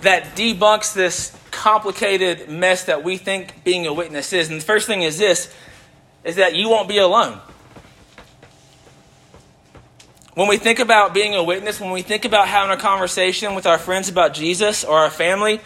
that 0.00 0.36
debunks 0.36 0.92
this 0.92 1.36
complicated 1.50 2.50
mess 2.50 2.84
that 2.84 3.02
we 3.02 3.16
think 3.16 3.64
being 3.64 3.86
a 3.86 3.92
witness 3.92 4.32
is. 4.32 4.50
And 4.50 4.60
the 4.60 4.64
first 4.64 4.86
thing 4.86 5.02
is 5.02 5.18
this 5.18 5.52
is 6.24 6.36
that 6.36 6.54
you 6.54 6.68
won't 6.68 6.88
be 6.88 6.98
alone. 6.98 7.40
When 10.34 10.48
we 10.48 10.58
think 10.58 10.80
about 10.80 11.14
being 11.14 11.34
a 11.34 11.42
witness, 11.42 11.80
when 11.80 11.92
we 11.92 12.02
think 12.02 12.26
about 12.26 12.48
having 12.48 12.76
a 12.76 12.80
conversation 12.80 13.54
with 13.54 13.64
our 13.64 13.78
friends 13.78 14.10
about 14.10 14.34
Jesus 14.34 14.84
or 14.84 14.98
our 14.98 15.08
family, 15.08 15.60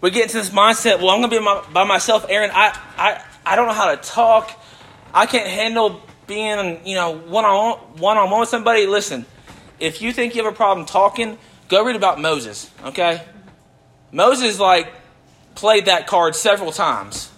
we 0.00 0.10
get 0.10 0.24
into 0.24 0.36
this 0.36 0.50
mindset, 0.50 0.98
well, 0.98 1.10
I'm 1.10 1.20
going 1.20 1.30
to 1.30 1.38
be 1.38 1.44
my, 1.44 1.62
by 1.72 1.84
myself, 1.84 2.26
Aaron. 2.28 2.50
I, 2.52 2.78
I, 2.96 3.22
I 3.44 3.56
don't 3.56 3.66
know 3.66 3.72
how 3.72 3.94
to 3.94 3.96
talk. 3.96 4.50
I 5.12 5.26
can't 5.26 5.48
handle 5.48 6.02
being, 6.26 6.86
you 6.86 6.94
know, 6.94 7.16
one-on, 7.16 7.78
one-on-one 7.98 8.40
with 8.40 8.48
somebody. 8.48 8.86
Listen, 8.86 9.24
if 9.80 10.02
you 10.02 10.12
think 10.12 10.34
you 10.34 10.44
have 10.44 10.52
a 10.52 10.56
problem 10.56 10.86
talking, 10.86 11.38
go 11.68 11.84
read 11.84 11.96
about 11.96 12.20
Moses, 12.20 12.70
okay? 12.84 13.22
Moses, 14.12 14.58
like, 14.58 14.92
played 15.54 15.86
that 15.86 16.06
card 16.06 16.34
several 16.34 16.72
times. 16.72 17.30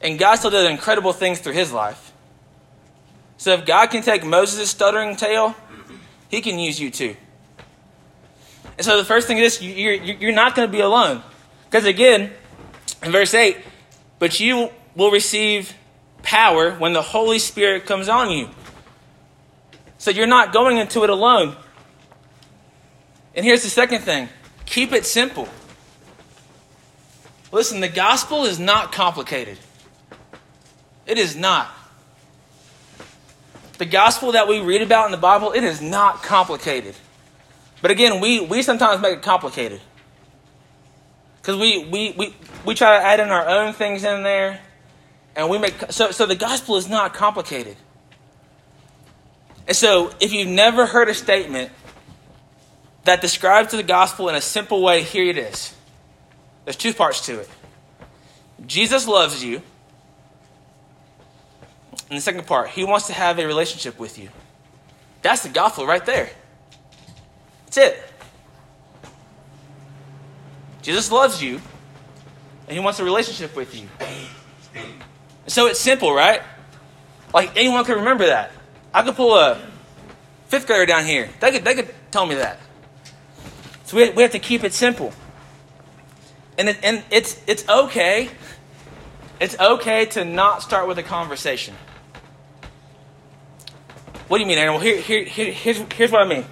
And 0.00 0.18
God 0.18 0.36
still 0.36 0.50
did 0.50 0.70
incredible 0.70 1.12
things 1.12 1.40
through 1.40 1.54
his 1.54 1.72
life. 1.72 2.12
So 3.36 3.52
if 3.52 3.66
God 3.66 3.86
can 3.90 4.02
take 4.02 4.24
Moses' 4.24 4.70
stuttering 4.70 5.16
tale, 5.16 5.54
he 6.28 6.40
can 6.40 6.58
use 6.58 6.80
you 6.80 6.90
too. 6.90 7.16
And 8.76 8.84
so 8.84 8.96
the 8.96 9.04
first 9.04 9.26
thing 9.26 9.38
is 9.38 9.62
you're, 9.62 9.94
you're 9.94 10.32
not 10.32 10.54
going 10.54 10.68
to 10.68 10.72
be 10.72 10.80
alone. 10.80 11.22
Because 11.64 11.84
again, 11.84 12.30
in 13.02 13.12
verse 13.12 13.34
8, 13.34 13.56
but 14.18 14.40
you 14.40 14.70
will 14.94 15.10
receive 15.10 15.74
power 16.22 16.72
when 16.72 16.92
the 16.92 17.02
Holy 17.02 17.38
Spirit 17.38 17.86
comes 17.86 18.08
on 18.08 18.30
you. 18.30 18.48
So 19.98 20.10
you're 20.10 20.26
not 20.26 20.52
going 20.52 20.78
into 20.78 21.04
it 21.04 21.10
alone. 21.10 21.56
And 23.34 23.44
here's 23.44 23.62
the 23.62 23.70
second 23.70 24.02
thing 24.02 24.28
keep 24.66 24.92
it 24.92 25.06
simple. 25.06 25.48
Listen, 27.50 27.80
the 27.80 27.88
gospel 27.88 28.44
is 28.44 28.58
not 28.58 28.92
complicated. 28.92 29.58
It 31.06 31.18
is 31.18 31.34
not. 31.34 31.70
The 33.78 33.86
gospel 33.86 34.32
that 34.32 34.48
we 34.48 34.60
read 34.60 34.82
about 34.82 35.06
in 35.06 35.12
the 35.12 35.16
Bible, 35.16 35.52
it 35.52 35.64
is 35.64 35.80
not 35.80 36.22
complicated. 36.22 36.94
But 37.80 37.90
again, 37.90 38.20
we, 38.20 38.40
we 38.40 38.62
sometimes 38.62 39.00
make 39.00 39.18
it 39.18 39.22
complicated. 39.22 39.80
Because 41.36 41.56
we, 41.56 41.84
we, 41.86 42.14
we, 42.16 42.34
we 42.66 42.74
try 42.74 42.98
to 42.98 43.04
add 43.04 43.20
in 43.20 43.28
our 43.28 43.48
own 43.48 43.72
things 43.72 44.04
in 44.04 44.22
there. 44.22 44.60
And 45.36 45.48
we 45.48 45.58
make 45.58 45.74
so 45.90 46.10
so 46.10 46.26
the 46.26 46.34
gospel 46.34 46.76
is 46.76 46.88
not 46.88 47.14
complicated. 47.14 47.76
And 49.68 49.76
so 49.76 50.12
if 50.20 50.32
you've 50.32 50.48
never 50.48 50.84
heard 50.84 51.08
a 51.08 51.14
statement 51.14 51.70
that 53.04 53.20
describes 53.20 53.70
the 53.70 53.82
gospel 53.82 54.28
in 54.28 54.34
a 54.34 54.40
simple 54.40 54.82
way, 54.82 55.02
here 55.02 55.24
it 55.24 55.38
is. 55.38 55.74
There's 56.64 56.76
two 56.76 56.92
parts 56.92 57.24
to 57.26 57.38
it. 57.38 57.48
Jesus 58.66 59.06
loves 59.06 59.44
you. 59.44 59.62
And 62.10 62.16
the 62.16 62.22
second 62.22 62.46
part, 62.46 62.70
he 62.70 62.84
wants 62.84 63.06
to 63.06 63.12
have 63.12 63.38
a 63.38 63.46
relationship 63.46 63.98
with 63.98 64.18
you. 64.18 64.30
That's 65.22 65.42
the 65.42 65.50
gospel 65.50 65.86
right 65.86 66.04
there. 66.04 66.30
That's 67.68 67.76
it. 67.76 68.02
Jesus 70.80 71.12
loves 71.12 71.42
you, 71.42 71.60
and 72.66 72.72
he 72.72 72.80
wants 72.80 72.98
a 72.98 73.04
relationship 73.04 73.54
with 73.54 73.78
you. 73.78 73.86
So 75.48 75.66
it's 75.66 75.78
simple, 75.78 76.14
right? 76.14 76.40
Like 77.34 77.54
anyone 77.56 77.84
can 77.84 77.96
remember 77.96 78.24
that. 78.24 78.52
I 78.94 79.02
could 79.02 79.16
pull 79.16 79.34
a 79.34 79.60
fifth 80.46 80.66
grader 80.66 80.86
down 80.86 81.04
here. 81.04 81.28
They 81.40 81.50
could, 81.50 81.64
they 81.64 81.74
could 81.74 81.94
tell 82.10 82.24
me 82.24 82.36
that. 82.36 82.58
So 83.84 83.98
we, 83.98 84.08
we 84.10 84.22
have 84.22 84.32
to 84.32 84.38
keep 84.38 84.64
it 84.64 84.72
simple. 84.72 85.12
And, 86.56 86.70
it, 86.70 86.78
and 86.82 87.04
it's, 87.10 87.38
it's 87.46 87.68
okay. 87.68 88.30
It's 89.40 89.58
okay 89.60 90.06
to 90.06 90.24
not 90.24 90.62
start 90.62 90.88
with 90.88 90.96
a 90.96 91.02
conversation. 91.02 91.74
What 94.28 94.38
do 94.38 94.42
you 94.42 94.48
mean, 94.48 94.56
Aaron? 94.56 94.72
Well, 94.72 94.82
here, 94.82 95.00
here, 95.02 95.24
here, 95.24 95.52
here's, 95.52 95.78
here's 95.92 96.10
what 96.10 96.22
I 96.22 96.28
mean. 96.28 96.46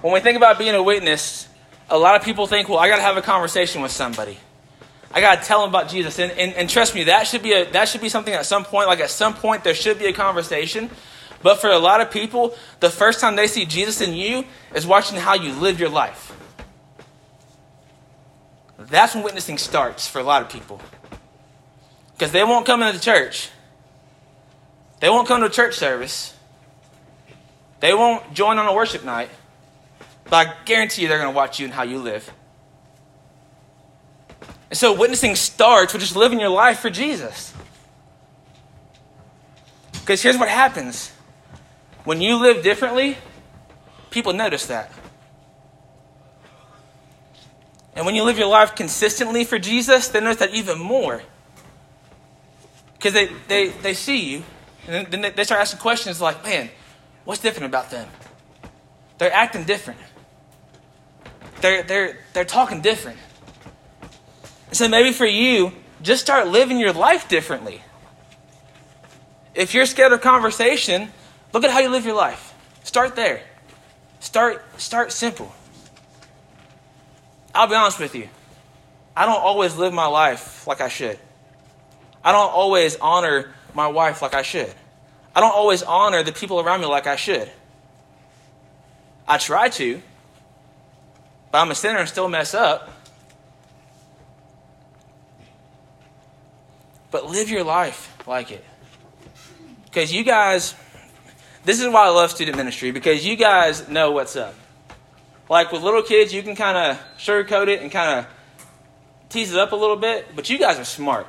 When 0.00 0.12
we 0.12 0.20
think 0.20 0.36
about 0.36 0.58
being 0.58 0.74
a 0.74 0.82
witness, 0.82 1.48
a 1.90 1.98
lot 1.98 2.14
of 2.16 2.22
people 2.22 2.46
think, 2.46 2.68
well, 2.68 2.78
I 2.78 2.88
got 2.88 2.96
to 2.96 3.02
have 3.02 3.16
a 3.16 3.22
conversation 3.22 3.82
with 3.82 3.90
somebody. 3.90 4.38
I 5.10 5.20
got 5.20 5.40
to 5.40 5.46
tell 5.46 5.60
them 5.60 5.70
about 5.70 5.88
Jesus. 5.88 6.18
And, 6.18 6.30
and, 6.32 6.54
and 6.54 6.70
trust 6.70 6.94
me, 6.94 7.04
that 7.04 7.26
should, 7.26 7.42
be 7.42 7.52
a, 7.52 7.70
that 7.72 7.88
should 7.88 8.00
be 8.00 8.08
something 8.08 8.32
at 8.32 8.46
some 8.46 8.64
point. 8.64 8.86
Like 8.88 9.00
at 9.00 9.10
some 9.10 9.34
point, 9.34 9.64
there 9.64 9.74
should 9.74 9.98
be 9.98 10.06
a 10.06 10.12
conversation. 10.12 10.90
But 11.42 11.60
for 11.60 11.70
a 11.70 11.78
lot 11.78 12.00
of 12.00 12.10
people, 12.10 12.54
the 12.80 12.90
first 12.90 13.20
time 13.20 13.36
they 13.36 13.46
see 13.46 13.64
Jesus 13.64 14.00
in 14.00 14.14
you 14.14 14.44
is 14.74 14.86
watching 14.86 15.18
how 15.18 15.34
you 15.34 15.52
live 15.52 15.80
your 15.80 15.88
life. 15.88 16.34
That's 18.78 19.14
when 19.14 19.24
witnessing 19.24 19.58
starts 19.58 20.06
for 20.06 20.20
a 20.20 20.22
lot 20.22 20.42
of 20.42 20.48
people. 20.48 20.80
Because 22.12 22.32
they 22.32 22.44
won't 22.44 22.66
come 22.66 22.82
into 22.82 22.96
the 22.96 23.04
church. 23.04 23.50
They 25.00 25.08
won't 25.08 25.26
come 25.26 25.40
to 25.40 25.46
a 25.46 25.50
church 25.50 25.76
service. 25.76 26.34
They 27.80 27.94
won't 27.94 28.34
join 28.34 28.58
on 28.58 28.66
a 28.66 28.72
worship 28.72 29.04
night. 29.04 29.30
But 30.30 30.46
I 30.46 30.54
guarantee 30.64 31.02
you 31.02 31.08
they're 31.08 31.18
going 31.18 31.32
to 31.32 31.36
watch 31.36 31.58
you 31.58 31.64
and 31.64 31.74
how 31.74 31.84
you 31.84 31.98
live. 31.98 32.30
And 34.70 34.78
so 34.78 34.92
witnessing 34.92 35.34
starts 35.34 35.92
with 35.92 36.02
just 36.02 36.16
living 36.16 36.40
your 36.40 36.50
life 36.50 36.80
for 36.80 36.90
Jesus. 36.90 37.54
Because 39.92 40.22
here's 40.22 40.38
what 40.38 40.48
happens 40.48 41.12
when 42.04 42.20
you 42.20 42.36
live 42.36 42.62
differently, 42.62 43.18
people 44.10 44.32
notice 44.32 44.66
that. 44.66 44.90
And 47.94 48.06
when 48.06 48.14
you 48.14 48.22
live 48.22 48.38
your 48.38 48.48
life 48.48 48.74
consistently 48.74 49.44
for 49.44 49.58
Jesus, 49.58 50.08
they 50.08 50.20
notice 50.20 50.38
that 50.38 50.54
even 50.54 50.78
more. 50.78 51.22
Because 52.94 53.12
they, 53.12 53.28
they, 53.48 53.68
they 53.68 53.94
see 53.94 54.32
you, 54.32 54.42
and 54.86 55.06
then 55.08 55.32
they 55.34 55.44
start 55.44 55.60
asking 55.60 55.80
questions 55.80 56.20
like, 56.20 56.42
man, 56.44 56.70
what's 57.24 57.40
different 57.40 57.66
about 57.66 57.90
them? 57.90 58.08
They're 59.18 59.32
acting 59.32 59.64
different. 59.64 59.98
They're, 61.60 61.82
they're, 61.82 62.18
they're 62.32 62.44
talking 62.44 62.80
different. 62.80 63.18
So 64.72 64.88
maybe 64.88 65.12
for 65.12 65.26
you, 65.26 65.72
just 66.02 66.22
start 66.22 66.48
living 66.48 66.78
your 66.78 66.92
life 66.92 67.28
differently. 67.28 67.82
If 69.54 69.74
you're 69.74 69.86
scared 69.86 70.12
of 70.12 70.20
conversation, 70.20 71.10
look 71.52 71.64
at 71.64 71.70
how 71.70 71.80
you 71.80 71.88
live 71.88 72.04
your 72.04 72.14
life. 72.14 72.54
Start 72.84 73.16
there. 73.16 73.42
Start 74.20 74.64
start 74.80 75.12
simple. 75.12 75.52
I'll 77.54 77.66
be 77.66 77.74
honest 77.74 77.98
with 77.98 78.14
you. 78.14 78.28
I 79.16 79.26
don't 79.26 79.40
always 79.40 79.76
live 79.76 79.92
my 79.92 80.06
life 80.06 80.66
like 80.66 80.80
I 80.80 80.88
should. 80.88 81.18
I 82.24 82.32
don't 82.32 82.50
always 82.50 82.96
honor 82.96 83.52
my 83.74 83.88
wife 83.88 84.22
like 84.22 84.34
I 84.34 84.42
should. 84.42 84.72
I 85.34 85.40
don't 85.40 85.54
always 85.54 85.82
honor 85.82 86.22
the 86.22 86.32
people 86.32 86.60
around 86.60 86.80
me 86.80 86.86
like 86.86 87.06
I 87.06 87.16
should. 87.16 87.50
I 89.26 89.38
try 89.38 89.68
to, 89.70 90.00
but 91.50 91.58
I'm 91.58 91.70
a 91.70 91.74
sinner 91.74 91.98
and 91.98 92.08
still 92.08 92.28
mess 92.28 92.54
up. 92.54 92.90
But 97.10 97.26
live 97.26 97.48
your 97.48 97.64
life 97.64 98.14
like 98.26 98.50
it. 98.50 98.64
Because 99.84 100.12
you 100.12 100.24
guys, 100.24 100.74
this 101.64 101.80
is 101.80 101.88
why 101.88 102.04
I 102.06 102.10
love 102.10 102.30
student 102.30 102.56
ministry, 102.56 102.90
because 102.90 103.24
you 103.26 103.36
guys 103.36 103.88
know 103.88 104.12
what's 104.12 104.36
up. 104.36 104.54
Like 105.48 105.72
with 105.72 105.82
little 105.82 106.02
kids, 106.02 106.32
you 106.32 106.42
can 106.42 106.54
kind 106.54 106.76
of 106.76 107.00
sugarcoat 107.16 107.68
it 107.68 107.80
and 107.80 107.90
kind 107.90 108.18
of 108.18 108.26
tease 109.30 109.52
it 109.52 109.58
up 109.58 109.72
a 109.72 109.76
little 109.76 109.96
bit, 109.96 110.36
but 110.36 110.50
you 110.50 110.58
guys 110.58 110.78
are 110.78 110.84
smart. 110.84 111.26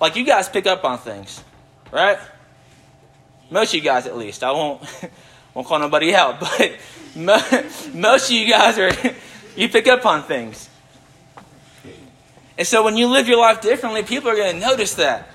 Like 0.00 0.16
you 0.16 0.24
guys 0.24 0.48
pick 0.48 0.66
up 0.66 0.84
on 0.84 0.98
things, 0.98 1.42
right? 1.90 2.18
Most 3.50 3.70
of 3.70 3.74
you 3.74 3.80
guys, 3.80 4.06
at 4.06 4.16
least. 4.16 4.44
I 4.44 4.52
won't 4.52 4.82
won't 5.54 5.66
call 5.66 5.80
nobody 5.80 6.14
out, 6.14 6.40
but 6.60 6.78
most 7.94 8.30
of 8.30 8.30
you 8.30 8.48
guys 8.48 8.78
are 8.78 8.92
you 9.56 9.68
pick 9.68 9.86
up 9.88 10.04
on 10.06 10.22
things. 10.22 10.68
And 12.58 12.66
so 12.66 12.84
when 12.84 12.96
you 12.96 13.06
live 13.06 13.26
your 13.26 13.38
life 13.38 13.60
differently, 13.62 14.02
people 14.02 14.28
are 14.30 14.36
going 14.36 14.54
to 14.54 14.60
notice 14.60 14.94
that. 14.94 15.28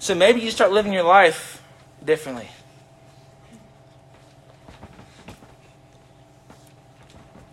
So 0.00 0.14
maybe 0.14 0.40
you 0.40 0.50
start 0.50 0.72
living 0.72 0.92
your 0.92 1.04
life 1.04 1.62
differently. 2.04 2.48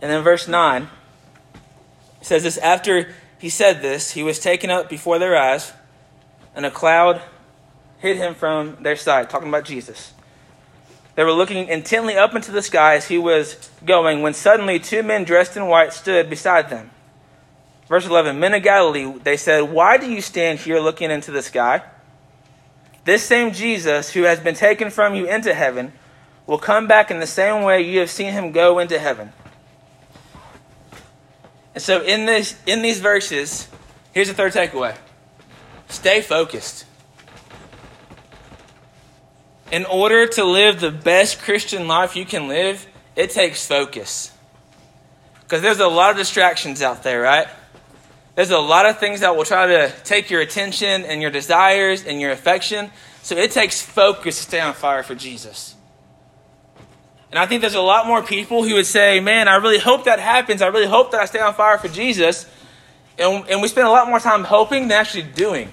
And 0.01 0.11
then 0.11 0.23
verse 0.23 0.47
9 0.47 0.87
says 2.21 2.43
this 2.43 2.57
after 2.57 3.13
he 3.37 3.49
said 3.49 3.83
this, 3.83 4.11
he 4.11 4.23
was 4.23 4.39
taken 4.39 4.71
up 4.71 4.89
before 4.89 5.19
their 5.19 5.37
eyes, 5.37 5.73
and 6.55 6.65
a 6.65 6.71
cloud 6.71 7.21
hid 7.99 8.17
him 8.17 8.33
from 8.33 8.77
their 8.81 8.95
sight, 8.95 9.29
talking 9.29 9.49
about 9.49 9.65
Jesus. 9.65 10.14
They 11.15 11.23
were 11.23 11.31
looking 11.31 11.69
intently 11.69 12.17
up 12.17 12.35
into 12.35 12.51
the 12.51 12.61
sky 12.61 12.95
as 12.95 13.07
he 13.07 13.17
was 13.17 13.69
going, 13.85 14.21
when 14.21 14.33
suddenly 14.33 14.79
two 14.79 15.01
men 15.01 15.23
dressed 15.23 15.55
in 15.55 15.67
white 15.67 15.93
stood 15.93 16.29
beside 16.29 16.69
them. 16.69 16.91
Verse 17.87 18.05
11 18.05 18.39
Men 18.39 18.53
of 18.53 18.63
Galilee, 18.63 19.19
they 19.23 19.37
said, 19.37 19.71
Why 19.71 19.97
do 19.97 20.11
you 20.11 20.21
stand 20.21 20.59
here 20.59 20.79
looking 20.79 21.11
into 21.11 21.31
the 21.31 21.41
sky? 21.41 21.83
This 23.05 23.23
same 23.23 23.53
Jesus 23.53 24.11
who 24.11 24.23
has 24.23 24.39
been 24.39 24.55
taken 24.55 24.89
from 24.89 25.15
you 25.15 25.27
into 25.27 25.53
heaven 25.53 25.93
will 26.47 26.57
come 26.57 26.87
back 26.87 27.11
in 27.11 27.19
the 27.19 27.27
same 27.27 27.63
way 27.63 27.81
you 27.81 27.99
have 27.99 28.09
seen 28.09 28.33
him 28.33 28.51
go 28.51 28.79
into 28.79 28.99
heaven. 28.99 29.31
And 31.73 31.83
so 31.83 32.01
in 32.01 32.25
this 32.25 32.55
in 32.65 32.81
these 32.81 32.99
verses, 32.99 33.67
here's 34.13 34.27
the 34.27 34.33
third 34.33 34.53
takeaway. 34.53 34.97
Stay 35.87 36.21
focused. 36.21 36.85
In 39.71 39.85
order 39.85 40.27
to 40.27 40.43
live 40.43 40.79
the 40.79 40.91
best 40.91 41.39
Christian 41.39 41.87
life 41.87 42.15
you 42.15 42.25
can 42.25 42.47
live, 42.47 42.85
it 43.15 43.31
takes 43.31 43.65
focus. 43.65 44.31
Because 45.41 45.61
there's 45.61 45.79
a 45.79 45.87
lot 45.87 46.11
of 46.11 46.17
distractions 46.17 46.81
out 46.81 47.03
there, 47.03 47.21
right? 47.21 47.47
There's 48.35 48.51
a 48.51 48.59
lot 48.59 48.85
of 48.85 48.99
things 48.99 49.21
that 49.21 49.35
will 49.35 49.45
try 49.45 49.67
to 49.67 49.93
take 50.03 50.29
your 50.29 50.41
attention 50.41 51.03
and 51.03 51.21
your 51.21 51.31
desires 51.31 52.03
and 52.05 52.19
your 52.19 52.31
affection. 52.31 52.91
So 53.23 53.37
it 53.37 53.51
takes 53.51 53.81
focus 53.81 54.37
to 54.37 54.43
stay 54.43 54.59
on 54.59 54.73
fire 54.73 55.03
for 55.03 55.15
Jesus. 55.15 55.75
And 57.31 57.39
I 57.39 57.45
think 57.47 57.61
there's 57.61 57.75
a 57.75 57.81
lot 57.81 58.07
more 58.07 58.21
people 58.21 58.63
who 58.63 58.75
would 58.75 58.85
say, 58.85 59.19
man, 59.19 59.47
I 59.47 59.55
really 59.55 59.79
hope 59.79 60.05
that 60.05 60.19
happens. 60.19 60.61
I 60.61 60.67
really 60.67 60.85
hope 60.85 61.11
that 61.11 61.21
I 61.21 61.25
stay 61.25 61.39
on 61.39 61.53
fire 61.53 61.77
for 61.77 61.87
Jesus. 61.87 62.45
And, 63.17 63.49
and 63.49 63.61
we 63.61 63.67
spend 63.67 63.87
a 63.87 63.91
lot 63.91 64.07
more 64.07 64.19
time 64.19 64.43
hoping 64.43 64.89
than 64.89 64.99
actually 64.99 65.23
doing. 65.23 65.71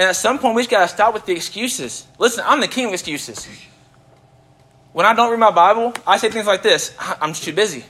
And 0.00 0.08
at 0.08 0.16
some 0.16 0.38
point, 0.38 0.54
we 0.54 0.62
just 0.62 0.70
got 0.70 0.80
to 0.80 0.88
stop 0.88 1.12
with 1.12 1.26
the 1.26 1.34
excuses. 1.34 2.06
Listen, 2.18 2.42
I'm 2.46 2.62
the 2.62 2.68
king 2.68 2.86
of 2.86 2.94
excuses. 2.94 3.46
When 4.94 5.04
I 5.04 5.12
don't 5.12 5.30
read 5.30 5.38
my 5.38 5.50
Bible, 5.50 5.92
I 6.06 6.16
say 6.16 6.30
things 6.30 6.46
like 6.46 6.62
this 6.62 6.96
I'm 7.20 7.34
too 7.34 7.52
busy. 7.52 7.84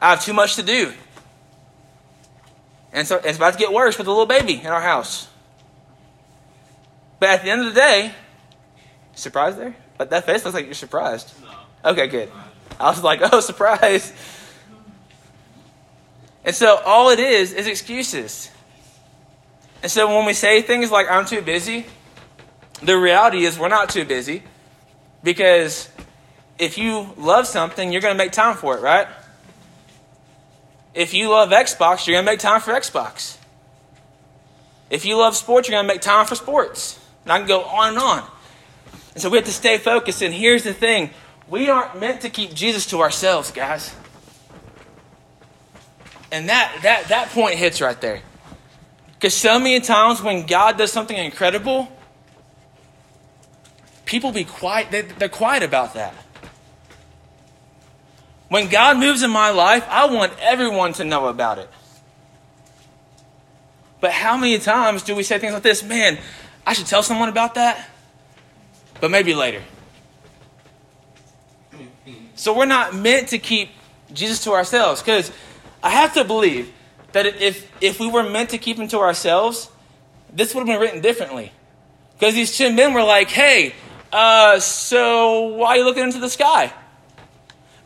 I 0.00 0.10
have 0.10 0.24
too 0.24 0.32
much 0.32 0.56
to 0.56 0.64
do. 0.64 0.92
And 2.92 3.06
so 3.06 3.20
it's 3.22 3.36
about 3.36 3.52
to 3.52 3.58
get 3.60 3.72
worse 3.72 3.96
with 3.96 4.08
a 4.08 4.10
little 4.10 4.26
baby 4.26 4.54
in 4.54 4.66
our 4.66 4.80
house. 4.80 5.28
But 7.20 7.28
at 7.28 7.44
the 7.44 7.50
end 7.50 7.60
of 7.60 7.72
the 7.72 7.80
day, 7.80 8.10
surprised 9.14 9.58
there? 9.58 9.76
But 9.98 10.10
that 10.10 10.26
face 10.26 10.44
looks 10.44 10.56
like 10.56 10.64
you're 10.64 10.74
surprised. 10.74 11.32
No. 11.40 11.92
Okay, 11.92 12.08
good. 12.08 12.32
I 12.80 12.90
was 12.90 13.04
like, 13.04 13.20
oh, 13.32 13.38
surprise. 13.38 14.12
And 16.44 16.52
so 16.52 16.80
all 16.84 17.10
it 17.10 17.20
is 17.20 17.52
is 17.52 17.68
excuses. 17.68 18.50
And 19.86 19.90
so 19.92 20.08
when 20.08 20.26
we 20.26 20.32
say 20.32 20.62
things 20.62 20.90
like, 20.90 21.08
I'm 21.08 21.26
too 21.26 21.42
busy, 21.42 21.86
the 22.82 22.98
reality 22.98 23.44
is 23.44 23.56
we're 23.56 23.68
not 23.68 23.88
too 23.88 24.04
busy 24.04 24.42
because 25.22 25.88
if 26.58 26.76
you 26.76 27.14
love 27.16 27.46
something, 27.46 27.92
you're 27.92 28.02
going 28.02 28.12
to 28.12 28.18
make 28.18 28.32
time 28.32 28.56
for 28.56 28.76
it, 28.76 28.80
right? 28.80 29.06
If 30.92 31.14
you 31.14 31.28
love 31.28 31.50
Xbox, 31.50 32.04
you're 32.04 32.16
going 32.16 32.26
to 32.26 32.32
make 32.32 32.40
time 32.40 32.60
for 32.60 32.72
Xbox. 32.72 33.36
If 34.90 35.04
you 35.04 35.16
love 35.18 35.36
sports, 35.36 35.68
you're 35.68 35.76
going 35.76 35.86
to 35.86 35.94
make 35.94 36.02
time 36.02 36.26
for 36.26 36.34
sports. 36.34 36.98
And 37.22 37.30
I 37.30 37.38
can 37.38 37.46
go 37.46 37.62
on 37.62 37.90
and 37.90 37.98
on. 37.98 38.28
And 39.14 39.22
so 39.22 39.30
we 39.30 39.38
have 39.38 39.46
to 39.46 39.52
stay 39.52 39.78
focused. 39.78 40.20
And 40.20 40.34
here's 40.34 40.64
the 40.64 40.74
thing 40.74 41.10
we 41.48 41.70
aren't 41.70 42.00
meant 42.00 42.22
to 42.22 42.28
keep 42.28 42.52
Jesus 42.54 42.86
to 42.86 43.02
ourselves, 43.02 43.52
guys. 43.52 43.94
And 46.32 46.48
that, 46.48 46.76
that, 46.82 47.06
that 47.06 47.28
point 47.28 47.54
hits 47.54 47.80
right 47.80 48.00
there. 48.00 48.22
Because 49.18 49.34
so 49.34 49.58
many 49.58 49.80
times 49.80 50.22
when 50.22 50.46
God 50.46 50.76
does 50.76 50.92
something 50.92 51.16
incredible, 51.16 51.90
people 54.04 54.32
be 54.32 54.44
quiet. 54.44 54.90
They, 54.90 55.02
they're 55.02 55.28
quiet 55.28 55.62
about 55.62 55.94
that. 55.94 56.14
When 58.48 58.68
God 58.68 58.98
moves 58.98 59.22
in 59.22 59.30
my 59.30 59.50
life, 59.50 59.84
I 59.88 60.06
want 60.06 60.32
everyone 60.40 60.92
to 60.94 61.04
know 61.04 61.26
about 61.26 61.58
it. 61.58 61.68
But 64.00 64.12
how 64.12 64.36
many 64.36 64.58
times 64.58 65.02
do 65.02 65.16
we 65.16 65.22
say 65.22 65.38
things 65.38 65.54
like 65.54 65.62
this? 65.62 65.82
Man, 65.82 66.18
I 66.66 66.74
should 66.74 66.86
tell 66.86 67.02
someone 67.02 67.28
about 67.28 67.54
that, 67.54 67.88
but 69.00 69.10
maybe 69.10 69.34
later. 69.34 69.62
So 72.34 72.56
we're 72.56 72.66
not 72.66 72.94
meant 72.94 73.28
to 73.28 73.38
keep 73.38 73.70
Jesus 74.12 74.44
to 74.44 74.52
ourselves 74.52 75.00
because 75.00 75.32
I 75.82 75.90
have 75.90 76.14
to 76.14 76.24
believe 76.24 76.72
that 77.16 77.24
if, 77.24 77.72
if 77.80 77.98
we 77.98 78.10
were 78.10 78.22
meant 78.22 78.50
to 78.50 78.58
keep 78.58 78.76
them 78.76 78.88
to 78.88 78.98
ourselves, 78.98 79.70
this 80.30 80.54
would 80.54 80.60
have 80.60 80.66
been 80.66 80.78
written 80.78 81.00
differently. 81.00 81.50
Because 82.12 82.34
these 82.34 82.54
two 82.54 82.70
men 82.70 82.92
were 82.92 83.02
like, 83.02 83.30
hey, 83.30 83.74
uh, 84.12 84.60
so 84.60 85.48
why 85.56 85.68
are 85.68 85.76
you 85.78 85.84
looking 85.84 86.02
into 86.02 86.18
the 86.18 86.28
sky? 86.28 86.70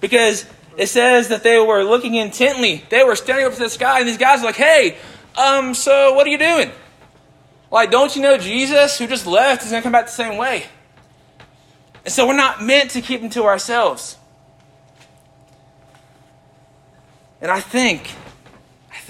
Because 0.00 0.46
it 0.76 0.88
says 0.88 1.28
that 1.28 1.44
they 1.44 1.60
were 1.60 1.84
looking 1.84 2.16
intently. 2.16 2.84
They 2.88 3.04
were 3.04 3.14
staring 3.14 3.46
up 3.46 3.52
to 3.52 3.60
the 3.60 3.70
sky, 3.70 4.00
and 4.00 4.08
these 4.08 4.18
guys 4.18 4.40
were 4.40 4.46
like, 4.46 4.56
hey, 4.56 4.98
um, 5.38 5.74
so 5.74 6.12
what 6.14 6.26
are 6.26 6.30
you 6.30 6.38
doing? 6.38 6.72
Like, 7.70 7.92
don't 7.92 8.16
you 8.16 8.22
know 8.22 8.36
Jesus, 8.36 8.98
who 8.98 9.06
just 9.06 9.28
left, 9.28 9.62
is 9.62 9.70
going 9.70 9.80
to 9.80 9.84
come 9.84 9.92
back 9.92 10.06
the 10.06 10.12
same 10.12 10.38
way? 10.38 10.64
And 12.04 12.12
so 12.12 12.26
we're 12.26 12.34
not 12.34 12.60
meant 12.60 12.90
to 12.92 13.00
keep 13.00 13.20
them 13.20 13.30
to 13.30 13.44
ourselves. 13.44 14.16
And 17.40 17.48
I 17.48 17.60
think, 17.60 18.10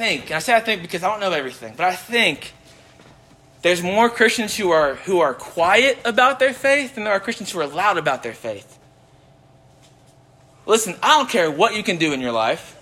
think, 0.00 0.24
and 0.26 0.34
I 0.34 0.38
say 0.38 0.54
I 0.54 0.60
think 0.60 0.80
because 0.80 1.02
I 1.02 1.10
don't 1.10 1.20
know 1.20 1.30
everything, 1.32 1.74
but 1.76 1.84
I 1.84 1.94
think 1.94 2.54
there's 3.60 3.82
more 3.82 4.08
Christians 4.08 4.56
who 4.56 4.70
are, 4.70 4.94
who 4.94 5.20
are 5.20 5.34
quiet 5.34 5.98
about 6.06 6.38
their 6.38 6.54
faith 6.54 6.94
than 6.94 7.04
there 7.04 7.12
are 7.12 7.20
Christians 7.20 7.52
who 7.52 7.60
are 7.60 7.66
loud 7.66 7.98
about 7.98 8.22
their 8.22 8.32
faith. 8.32 8.78
Listen, 10.64 10.96
I 11.02 11.18
don't 11.18 11.28
care 11.28 11.50
what 11.50 11.76
you 11.76 11.82
can 11.82 11.98
do 11.98 12.14
in 12.14 12.20
your 12.22 12.32
life. 12.32 12.78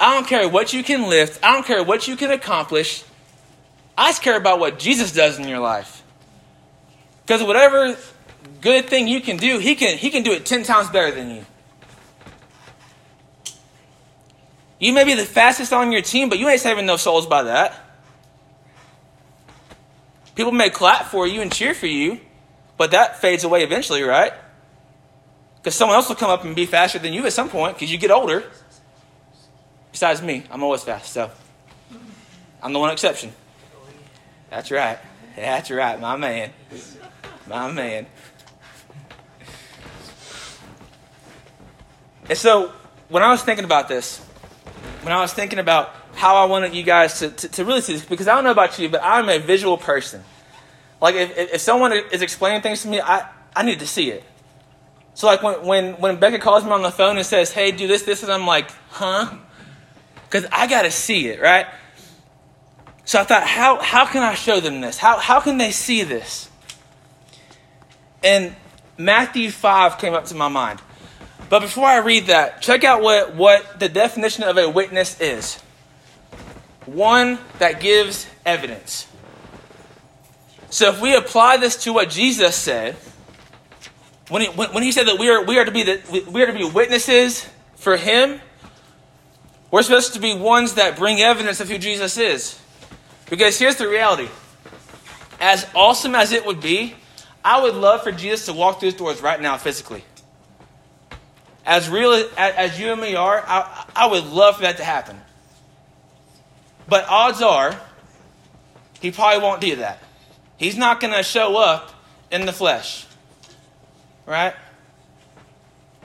I 0.00 0.14
don't 0.14 0.26
care 0.26 0.48
what 0.48 0.72
you 0.72 0.82
can 0.82 1.08
lift. 1.08 1.38
I 1.44 1.52
don't 1.52 1.64
care 1.64 1.84
what 1.84 2.08
you 2.08 2.16
can 2.16 2.32
accomplish. 2.32 3.04
I 3.96 4.08
just 4.08 4.22
care 4.22 4.36
about 4.36 4.58
what 4.58 4.80
Jesus 4.80 5.12
does 5.12 5.38
in 5.38 5.46
your 5.46 5.60
life. 5.60 6.02
Because 7.24 7.44
whatever 7.44 7.96
good 8.60 8.86
thing 8.86 9.06
you 9.06 9.20
can 9.20 9.36
do, 9.36 9.58
he 9.58 9.76
can, 9.76 9.96
he 9.98 10.10
can 10.10 10.24
do 10.24 10.32
it 10.32 10.44
10 10.44 10.64
times 10.64 10.90
better 10.90 11.14
than 11.14 11.30
you. 11.30 11.46
You 14.78 14.92
may 14.92 15.04
be 15.04 15.14
the 15.14 15.24
fastest 15.24 15.72
on 15.72 15.90
your 15.92 16.02
team, 16.02 16.28
but 16.28 16.38
you 16.38 16.48
ain't 16.48 16.60
saving 16.60 16.86
no 16.86 16.96
souls 16.96 17.26
by 17.26 17.44
that. 17.44 17.74
People 20.34 20.52
may 20.52 20.68
clap 20.68 21.06
for 21.06 21.26
you 21.26 21.40
and 21.40 21.50
cheer 21.50 21.72
for 21.72 21.86
you, 21.86 22.20
but 22.76 22.90
that 22.90 23.20
fades 23.20 23.42
away 23.42 23.64
eventually, 23.64 24.02
right? 24.02 24.32
Because 25.56 25.74
someone 25.74 25.96
else 25.96 26.08
will 26.08 26.16
come 26.16 26.30
up 26.30 26.44
and 26.44 26.54
be 26.54 26.66
faster 26.66 26.98
than 26.98 27.14
you 27.14 27.24
at 27.24 27.32
some 27.32 27.48
point 27.48 27.74
because 27.74 27.90
you 27.90 27.96
get 27.96 28.10
older. 28.10 28.44
Besides 29.92 30.20
me, 30.20 30.44
I'm 30.50 30.62
always 30.62 30.84
fast, 30.84 31.12
so 31.12 31.30
I'm 32.62 32.74
the 32.74 32.78
one 32.78 32.90
exception. 32.90 33.32
That's 34.50 34.70
right. 34.70 34.98
That's 35.36 35.70
right, 35.70 35.98
my 35.98 36.16
man. 36.16 36.50
My 37.46 37.72
man. 37.72 38.06
And 42.28 42.36
so, 42.36 42.72
when 43.08 43.22
I 43.22 43.30
was 43.30 43.42
thinking 43.42 43.64
about 43.64 43.88
this, 43.88 44.25
when 45.06 45.12
I 45.12 45.20
was 45.20 45.32
thinking 45.32 45.60
about 45.60 45.94
how 46.16 46.34
I 46.34 46.46
wanted 46.46 46.74
you 46.74 46.82
guys 46.82 47.20
to, 47.20 47.30
to, 47.30 47.48
to, 47.48 47.64
really 47.64 47.80
see 47.80 47.92
this, 47.92 48.04
because 48.04 48.26
I 48.26 48.34
don't 48.34 48.42
know 48.42 48.50
about 48.50 48.76
you, 48.76 48.88
but 48.88 49.02
I'm 49.04 49.28
a 49.28 49.38
visual 49.38 49.78
person. 49.78 50.24
Like, 51.00 51.14
if, 51.14 51.38
if 51.38 51.60
someone 51.60 51.92
is 51.92 52.22
explaining 52.22 52.60
things 52.60 52.82
to 52.82 52.88
me, 52.88 53.00
I, 53.00 53.28
I 53.54 53.62
need 53.62 53.78
to 53.78 53.86
see 53.86 54.10
it. 54.10 54.24
So, 55.14 55.28
like, 55.28 55.44
when, 55.44 55.64
when, 55.64 55.92
when 56.00 56.16
Becca 56.18 56.40
calls 56.40 56.64
me 56.64 56.72
on 56.72 56.82
the 56.82 56.90
phone 56.90 57.18
and 57.18 57.24
says, 57.24 57.52
hey, 57.52 57.70
do 57.70 57.86
this, 57.86 58.02
this, 58.02 58.24
and 58.24 58.32
I'm 58.32 58.48
like, 58.48 58.68
huh? 58.88 59.32
Because 60.24 60.44
I 60.50 60.66
got 60.66 60.82
to 60.82 60.90
see 60.90 61.28
it, 61.28 61.40
right? 61.40 61.68
So 63.04 63.20
I 63.20 63.22
thought, 63.22 63.44
how, 63.44 63.80
how 63.80 64.06
can 64.06 64.24
I 64.24 64.34
show 64.34 64.58
them 64.58 64.80
this? 64.80 64.98
How, 64.98 65.18
how 65.18 65.38
can 65.38 65.56
they 65.56 65.70
see 65.70 66.02
this? 66.02 66.50
And 68.24 68.56
Matthew 68.98 69.52
5 69.52 69.98
came 69.98 70.14
up 70.14 70.24
to 70.24 70.34
my 70.34 70.48
mind. 70.48 70.82
But 71.48 71.60
before 71.60 71.86
I 71.86 71.98
read 71.98 72.26
that, 72.26 72.60
check 72.60 72.82
out 72.82 73.02
what, 73.02 73.34
what 73.34 73.78
the 73.78 73.88
definition 73.88 74.44
of 74.44 74.58
a 74.58 74.68
witness 74.68 75.20
is 75.20 75.60
one 76.86 77.38
that 77.58 77.80
gives 77.80 78.26
evidence. 78.44 79.08
So 80.70 80.88
if 80.90 81.00
we 81.00 81.16
apply 81.16 81.56
this 81.56 81.76
to 81.84 81.92
what 81.92 82.10
Jesus 82.10 82.54
said, 82.54 82.94
when 84.28 84.42
he, 84.42 84.48
when, 84.48 84.72
when 84.72 84.82
he 84.82 84.92
said 84.92 85.06
that 85.06 85.18
we 85.18 85.28
are, 85.28 85.44
we, 85.44 85.58
are 85.58 85.64
to 85.64 85.70
be 85.70 85.82
the, 85.82 86.24
we 86.30 86.42
are 86.42 86.46
to 86.46 86.52
be 86.52 86.64
witnesses 86.64 87.48
for 87.76 87.96
him, 87.96 88.40
we're 89.70 89.82
supposed 89.82 90.14
to 90.14 90.20
be 90.20 90.34
ones 90.34 90.74
that 90.74 90.96
bring 90.96 91.20
evidence 91.20 91.60
of 91.60 91.68
who 91.68 91.78
Jesus 91.78 92.16
is. 92.18 92.60
Because 93.28 93.58
here's 93.58 93.76
the 93.76 93.88
reality 93.88 94.28
as 95.40 95.66
awesome 95.74 96.14
as 96.14 96.32
it 96.32 96.46
would 96.46 96.60
be, 96.60 96.94
I 97.44 97.60
would 97.60 97.74
love 97.74 98.02
for 98.02 98.12
Jesus 98.12 98.46
to 98.46 98.52
walk 98.52 98.80
through 98.80 98.90
his 98.90 98.94
doors 98.94 99.20
right 99.20 99.40
now 99.40 99.56
physically 99.56 100.04
as 101.66 101.88
real 101.88 102.12
as, 102.12 102.26
as 102.36 102.78
you 102.78 102.92
and 102.92 103.00
me 103.00 103.16
are, 103.16 103.42
I, 103.44 103.84
I 103.94 104.06
would 104.06 104.24
love 104.24 104.56
for 104.56 104.62
that 104.62 104.76
to 104.76 104.84
happen. 104.84 105.20
But 106.88 107.06
odds 107.08 107.42
are, 107.42 107.78
he 109.00 109.10
probably 109.10 109.42
won't 109.42 109.60
do 109.60 109.76
that. 109.76 110.00
He's 110.56 110.76
not 110.76 111.00
going 111.00 111.12
to 111.12 111.24
show 111.24 111.56
up 111.56 111.92
in 112.30 112.46
the 112.46 112.52
flesh. 112.52 113.04
Right? 114.24 114.54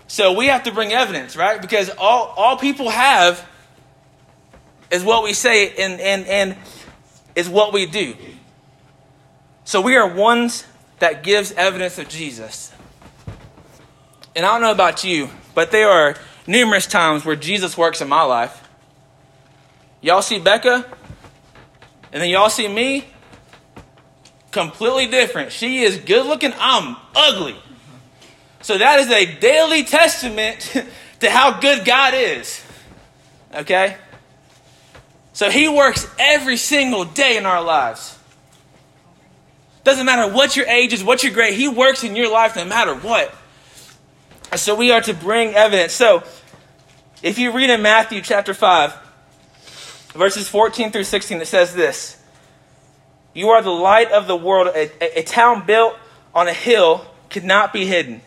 So 0.07 0.33
we 0.33 0.47
have 0.47 0.63
to 0.63 0.73
bring 0.73 0.91
evidence, 0.91 1.37
right? 1.37 1.61
Because 1.61 1.89
all, 1.91 2.33
all 2.35 2.57
people 2.57 2.89
have 2.89 3.47
is 4.89 5.03
what 5.03 5.23
we 5.23 5.33
say 5.33 5.69
and, 5.77 6.01
and, 6.01 6.25
and 6.25 6.57
is 7.35 7.47
what 7.47 7.71
we 7.71 7.85
do. 7.85 8.15
So 9.63 9.79
we 9.79 9.95
are 9.95 10.11
ones 10.13 10.65
that 10.99 11.23
gives 11.23 11.51
evidence 11.53 11.97
of 11.97 12.09
Jesus. 12.09 12.73
And 14.35 14.45
I 14.45 14.53
don't 14.53 14.61
know 14.61 14.71
about 14.71 15.03
you, 15.03 15.29
but 15.53 15.71
there 15.71 15.89
are 15.89 16.15
numerous 16.47 16.87
times 16.87 17.25
where 17.25 17.35
Jesus 17.35 17.77
works 17.77 18.01
in 18.01 18.09
my 18.09 18.23
life. 18.23 18.67
Y'all 20.01 20.21
see 20.21 20.39
Becca? 20.39 20.85
And 22.11 22.21
then 22.21 22.29
y'all 22.29 22.49
see 22.49 22.67
me? 22.67 23.05
Completely 24.51 25.07
different. 25.07 25.51
She 25.51 25.83
is 25.83 25.97
good 25.97 26.25
looking, 26.25 26.53
I'm 26.57 26.97
ugly. 27.15 27.55
So 28.61 28.77
that 28.77 28.99
is 28.99 29.09
a 29.09 29.39
daily 29.39 29.83
testament 29.83 30.75
to 31.19 31.29
how 31.29 31.59
good 31.59 31.85
God 31.85 32.13
is. 32.13 32.63
Okay? 33.53 33.97
So 35.33 35.49
he 35.49 35.69
works 35.69 36.07
every 36.19 36.57
single 36.57 37.05
day 37.05 37.37
in 37.37 37.45
our 37.45 37.63
lives. 37.63 38.17
Doesn't 39.83 40.05
matter 40.05 40.31
what 40.31 40.55
your 40.55 40.67
age 40.67 40.93
is, 40.93 41.03
what 41.03 41.23
your 41.23 41.33
grade, 41.33 41.55
he 41.55 41.67
works 41.67 42.03
in 42.03 42.15
your 42.15 42.31
life 42.31 42.55
no 42.55 42.65
matter 42.65 42.93
what. 42.93 43.33
So 44.55 44.75
we 44.75 44.91
are 44.91 45.01
to 45.01 45.13
bring 45.13 45.55
evidence. 45.55 45.93
So 45.93 46.23
if 47.23 47.39
you 47.39 47.51
read 47.51 47.69
in 47.69 47.81
Matthew 47.81 48.21
chapter 48.21 48.53
5, 48.53 48.93
verses 50.13 50.49
14 50.49 50.91
through 50.91 51.05
16, 51.05 51.41
it 51.41 51.47
says 51.47 51.73
this 51.73 52.21
You 53.33 53.49
are 53.49 53.61
the 53.61 53.69
light 53.69 54.11
of 54.11 54.27
the 54.27 54.35
world. 54.35 54.67
A, 54.75 55.19
a, 55.19 55.23
town 55.23 55.65
built 55.65 55.95
on 56.35 56.47
a 56.47 56.53
hill 56.53 57.05
could 57.29 57.45
not 57.45 57.71
be 57.71 57.85
hidden. 57.85 58.21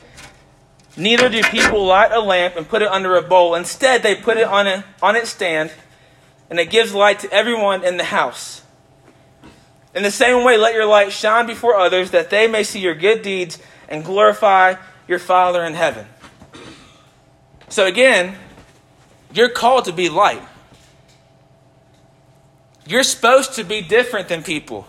Neither 0.97 1.29
do 1.29 1.43
people 1.43 1.85
light 1.85 2.13
a 2.13 2.21
lamp 2.21 2.57
and 2.57 2.69
put 2.69 2.81
it 2.81 2.89
under 2.89 3.17
a 3.17 3.23
bowl. 3.23 3.55
Instead, 3.55 4.03
they 4.03 4.15
put 4.15 4.37
it 4.39 4.47
on, 4.47 4.67
a, 4.67 4.85
on 5.03 5.17
its 5.17 5.31
stand, 5.31 5.73
and 6.49 6.59
it 6.59 6.71
gives 6.71 6.95
light 6.95 7.19
to 7.21 7.33
everyone 7.33 7.85
in 7.85 7.97
the 7.97 8.05
house. 8.05 8.63
In 9.95 10.03
the 10.03 10.11
same 10.11 10.45
way, 10.45 10.57
let 10.57 10.75
your 10.75 10.87
light 10.87 11.13
shine 11.13 11.47
before 11.47 11.75
others, 11.77 12.13
that 12.13 12.31
they 12.31 12.47
may 12.47 12.63
see 12.63 12.81
your 12.81 12.95
good 12.95 13.23
deeds 13.23 13.59
and 13.89 14.05
glorify 14.05 14.77
your 15.07 15.19
Father 15.19 15.63
in 15.65 15.75
heaven. 15.75 16.07
So, 17.68 17.87
again, 17.87 18.37
you're 19.33 19.48
called 19.48 19.87
to 19.87 19.92
be 19.92 20.09
light. 20.09 20.42
You're 22.87 23.03
supposed 23.03 23.55
to 23.55 23.64
be 23.64 23.81
different 23.81 24.29
than 24.29 24.42
people. 24.42 24.87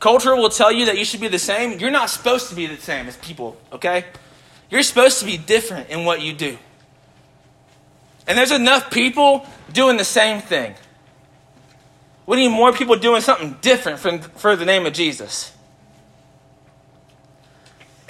Culture 0.00 0.34
will 0.34 0.50
tell 0.50 0.72
you 0.72 0.86
that 0.86 0.98
you 0.98 1.04
should 1.04 1.20
be 1.20 1.28
the 1.28 1.38
same. 1.38 1.78
You're 1.78 1.92
not 1.92 2.10
supposed 2.10 2.48
to 2.48 2.56
be 2.56 2.66
the 2.66 2.76
same 2.76 3.06
as 3.06 3.16
people, 3.18 3.56
okay? 3.72 4.04
You're 4.68 4.82
supposed 4.82 5.20
to 5.20 5.24
be 5.24 5.36
different 5.36 5.90
in 5.90 6.04
what 6.04 6.20
you 6.22 6.32
do. 6.32 6.58
And 8.26 8.36
there's 8.36 8.50
enough 8.50 8.90
people 8.90 9.46
doing 9.72 9.96
the 9.96 10.04
same 10.04 10.40
thing. 10.40 10.74
We 12.26 12.36
need 12.36 12.48
more 12.48 12.72
people 12.72 12.96
doing 12.96 13.20
something 13.20 13.56
different 13.60 14.00
for, 14.00 14.18
for 14.18 14.56
the 14.56 14.64
name 14.64 14.86
of 14.86 14.92
Jesus. 14.92 15.52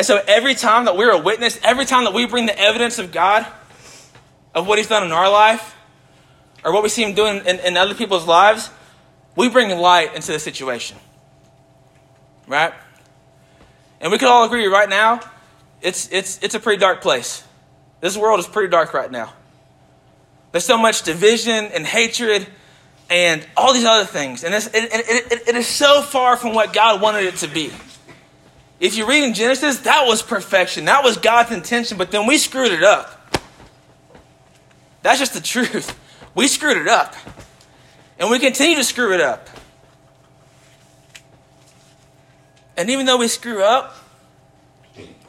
And 0.02 0.06
so 0.08 0.20
every 0.26 0.56
time 0.56 0.86
that 0.86 0.96
we're 0.96 1.12
a 1.12 1.18
witness, 1.18 1.60
every 1.62 1.84
time 1.84 2.02
that 2.06 2.12
we 2.12 2.26
bring 2.26 2.46
the 2.46 2.58
evidence 2.58 2.98
of 2.98 3.12
God, 3.12 3.46
of 4.52 4.66
what 4.66 4.76
He's 4.78 4.88
done 4.88 5.04
in 5.04 5.12
our 5.12 5.30
life, 5.30 5.76
or 6.64 6.72
what 6.72 6.82
we 6.82 6.88
see 6.88 7.04
Him 7.04 7.14
doing 7.14 7.36
in, 7.46 7.60
in 7.60 7.76
other 7.76 7.94
people's 7.94 8.26
lives, 8.26 8.68
we 9.36 9.48
bring 9.48 9.70
light 9.78 10.16
into 10.16 10.32
the 10.32 10.40
situation. 10.40 10.96
Right? 12.48 12.74
And 14.00 14.10
we 14.10 14.18
can 14.18 14.26
all 14.26 14.44
agree 14.44 14.66
right 14.66 14.88
now, 14.88 15.20
it's, 15.80 16.08
it's, 16.10 16.40
it's 16.42 16.56
a 16.56 16.58
pretty 16.58 16.80
dark 16.80 17.00
place. 17.00 17.44
This 18.00 18.16
world 18.16 18.40
is 18.40 18.48
pretty 18.48 18.72
dark 18.72 18.94
right 18.94 19.08
now. 19.08 19.32
There's 20.50 20.64
so 20.64 20.78
much 20.78 21.04
division 21.04 21.66
and 21.66 21.86
hatred 21.86 22.48
and 23.08 23.46
all 23.56 23.72
these 23.72 23.84
other 23.84 24.04
things. 24.04 24.42
And 24.42 24.52
it, 24.52 24.66
it, 24.74 25.32
it, 25.32 25.48
it 25.50 25.54
is 25.54 25.68
so 25.68 26.02
far 26.02 26.36
from 26.36 26.54
what 26.54 26.72
God 26.72 27.00
wanted 27.00 27.22
it 27.22 27.36
to 27.36 27.46
be. 27.46 27.70
If 28.82 28.96
you 28.96 29.06
read 29.06 29.22
in 29.22 29.32
Genesis, 29.32 29.78
that 29.82 30.08
was 30.08 30.22
perfection. 30.22 30.86
That 30.86 31.04
was 31.04 31.16
God's 31.16 31.52
intention, 31.52 31.96
but 31.96 32.10
then 32.10 32.26
we 32.26 32.36
screwed 32.36 32.72
it 32.72 32.82
up. 32.82 33.38
That's 35.02 35.20
just 35.20 35.34
the 35.34 35.40
truth. 35.40 35.96
We 36.34 36.48
screwed 36.48 36.76
it 36.76 36.88
up. 36.88 37.14
And 38.18 38.28
we 38.28 38.40
continue 38.40 38.74
to 38.74 38.82
screw 38.82 39.14
it 39.14 39.20
up. 39.20 39.48
And 42.76 42.90
even 42.90 43.06
though 43.06 43.18
we 43.18 43.28
screw 43.28 43.62
up, 43.62 43.94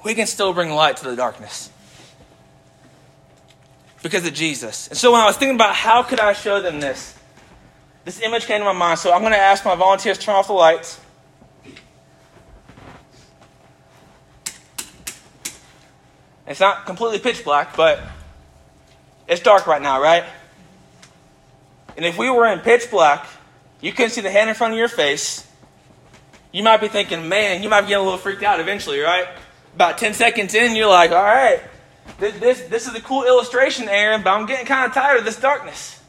we 0.04 0.16
can 0.16 0.26
still 0.26 0.52
bring 0.52 0.72
light 0.72 0.98
to 0.98 1.04
the 1.04 1.16
darkness 1.16 1.70
because 4.02 4.26
of 4.26 4.34
Jesus. 4.34 4.88
And 4.88 4.98
so 4.98 5.12
when 5.12 5.22
I 5.22 5.26
was 5.26 5.38
thinking 5.38 5.56
about 5.56 5.76
how 5.76 6.02
could 6.02 6.20
I 6.20 6.34
show 6.34 6.60
them 6.60 6.80
this, 6.80 7.16
this 8.04 8.20
image 8.20 8.48
came 8.48 8.58
to 8.60 8.66
my 8.66 8.74
mind. 8.74 8.98
So 8.98 9.14
I'm 9.14 9.22
going 9.22 9.34
to 9.34 9.38
ask 9.38 9.64
my 9.64 9.76
volunteers 9.76 10.18
to 10.18 10.26
turn 10.26 10.36
off 10.36 10.48
the 10.48 10.54
lights. 10.54 11.00
It's 16.46 16.60
not 16.60 16.86
completely 16.86 17.20
pitch 17.20 17.44
black, 17.44 17.76
but 17.76 18.02
it's 19.28 19.42
dark 19.42 19.66
right 19.68 19.82
now, 19.82 20.02
right? 20.02 20.24
And 21.96 22.06
if 22.06 22.18
we 22.18 22.30
were 22.30 22.48
in 22.48 22.60
pitch 22.60 22.90
black, 22.92 23.26
you 23.82 23.92
couldn't 23.92 24.12
see 24.12 24.22
the 24.22 24.32
hand 24.32 24.50
in 24.50 24.56
front 24.56 24.74
of 24.74 24.80
your 24.80 24.88
face. 24.88 25.48
You 26.52 26.64
might 26.64 26.82
be 26.82 26.88
thinking, 26.88 27.30
man, 27.30 27.64
you 27.64 27.70
might 27.70 27.82
be 27.82 27.88
getting 27.88 28.02
a 28.02 28.04
little 28.04 28.20
freaked 28.20 28.44
out 28.44 28.60
eventually, 28.60 29.00
right? 29.00 29.28
About 29.76 29.98
10 29.98 30.14
seconds 30.14 30.54
in, 30.54 30.76
you're 30.76 30.90
like, 30.90 31.12
all 31.12 31.24
right, 31.24 31.62
this, 32.20 32.38
this, 32.40 32.62
this 32.64 32.88
is 32.88 32.96
a 32.96 33.02
cool 33.02 33.24
illustration, 33.24 33.90
Aaron, 33.90 34.22
but 34.22 34.32
I'm 34.32 34.46
getting 34.46 34.66
kind 34.66 34.86
of 34.86 34.94
tired 34.94 35.18
of 35.18 35.26
this 35.26 35.40
darkness. 35.40 36.00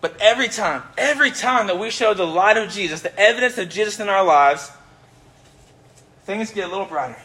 But 0.00 0.16
every 0.20 0.48
time, 0.48 0.84
every 0.96 1.32
time 1.32 1.66
that 1.66 1.78
we 1.78 1.90
show 1.90 2.14
the 2.14 2.26
light 2.26 2.56
of 2.56 2.70
Jesus, 2.70 3.02
the 3.02 3.18
evidence 3.18 3.58
of 3.58 3.68
Jesus 3.68 3.98
in 3.98 4.08
our 4.08 4.24
lives, 4.24 4.70
things 6.28 6.50
get 6.50 6.66
a 6.66 6.68
little 6.68 6.84
brighter. 6.84 7.16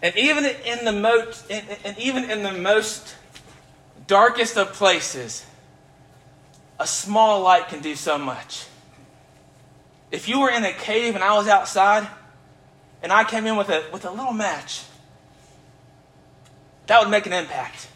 And 0.00 0.16
even 0.16 0.46
in 0.46 0.86
the 0.86 0.92
most, 0.92 1.50
and 1.50 1.98
even 1.98 2.30
in 2.30 2.42
the 2.42 2.52
most 2.52 3.14
darkest 4.06 4.56
of 4.56 4.72
places, 4.72 5.44
a 6.78 6.86
small 6.86 7.42
light 7.42 7.68
can 7.68 7.82
do 7.82 7.94
so 7.94 8.16
much. 8.16 8.64
If 10.10 10.30
you 10.30 10.40
were 10.40 10.48
in 10.48 10.64
a 10.64 10.72
cave 10.72 11.14
and 11.14 11.22
I 11.22 11.34
was 11.34 11.46
outside, 11.46 12.08
and 13.02 13.12
I 13.12 13.24
came 13.24 13.46
in 13.46 13.56
with 13.56 13.68
a 13.68 13.84
with 13.92 14.06
a 14.06 14.10
little 14.10 14.32
match, 14.32 14.84
that 16.86 17.02
would 17.02 17.10
make 17.10 17.26
an 17.26 17.34
impact, 17.34 17.86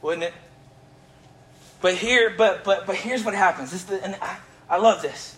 wouldn't 0.00 0.22
it? 0.22 0.34
But 1.80 1.94
here, 1.94 2.32
but 2.38 2.62
but 2.62 2.86
but 2.86 2.94
here's 2.94 3.24
what 3.24 3.34
happens. 3.34 3.72
This 3.72 3.82
the, 3.82 4.00
and 4.04 4.14
I, 4.22 4.36
I 4.68 4.76
love 4.76 5.02
this. 5.02 5.34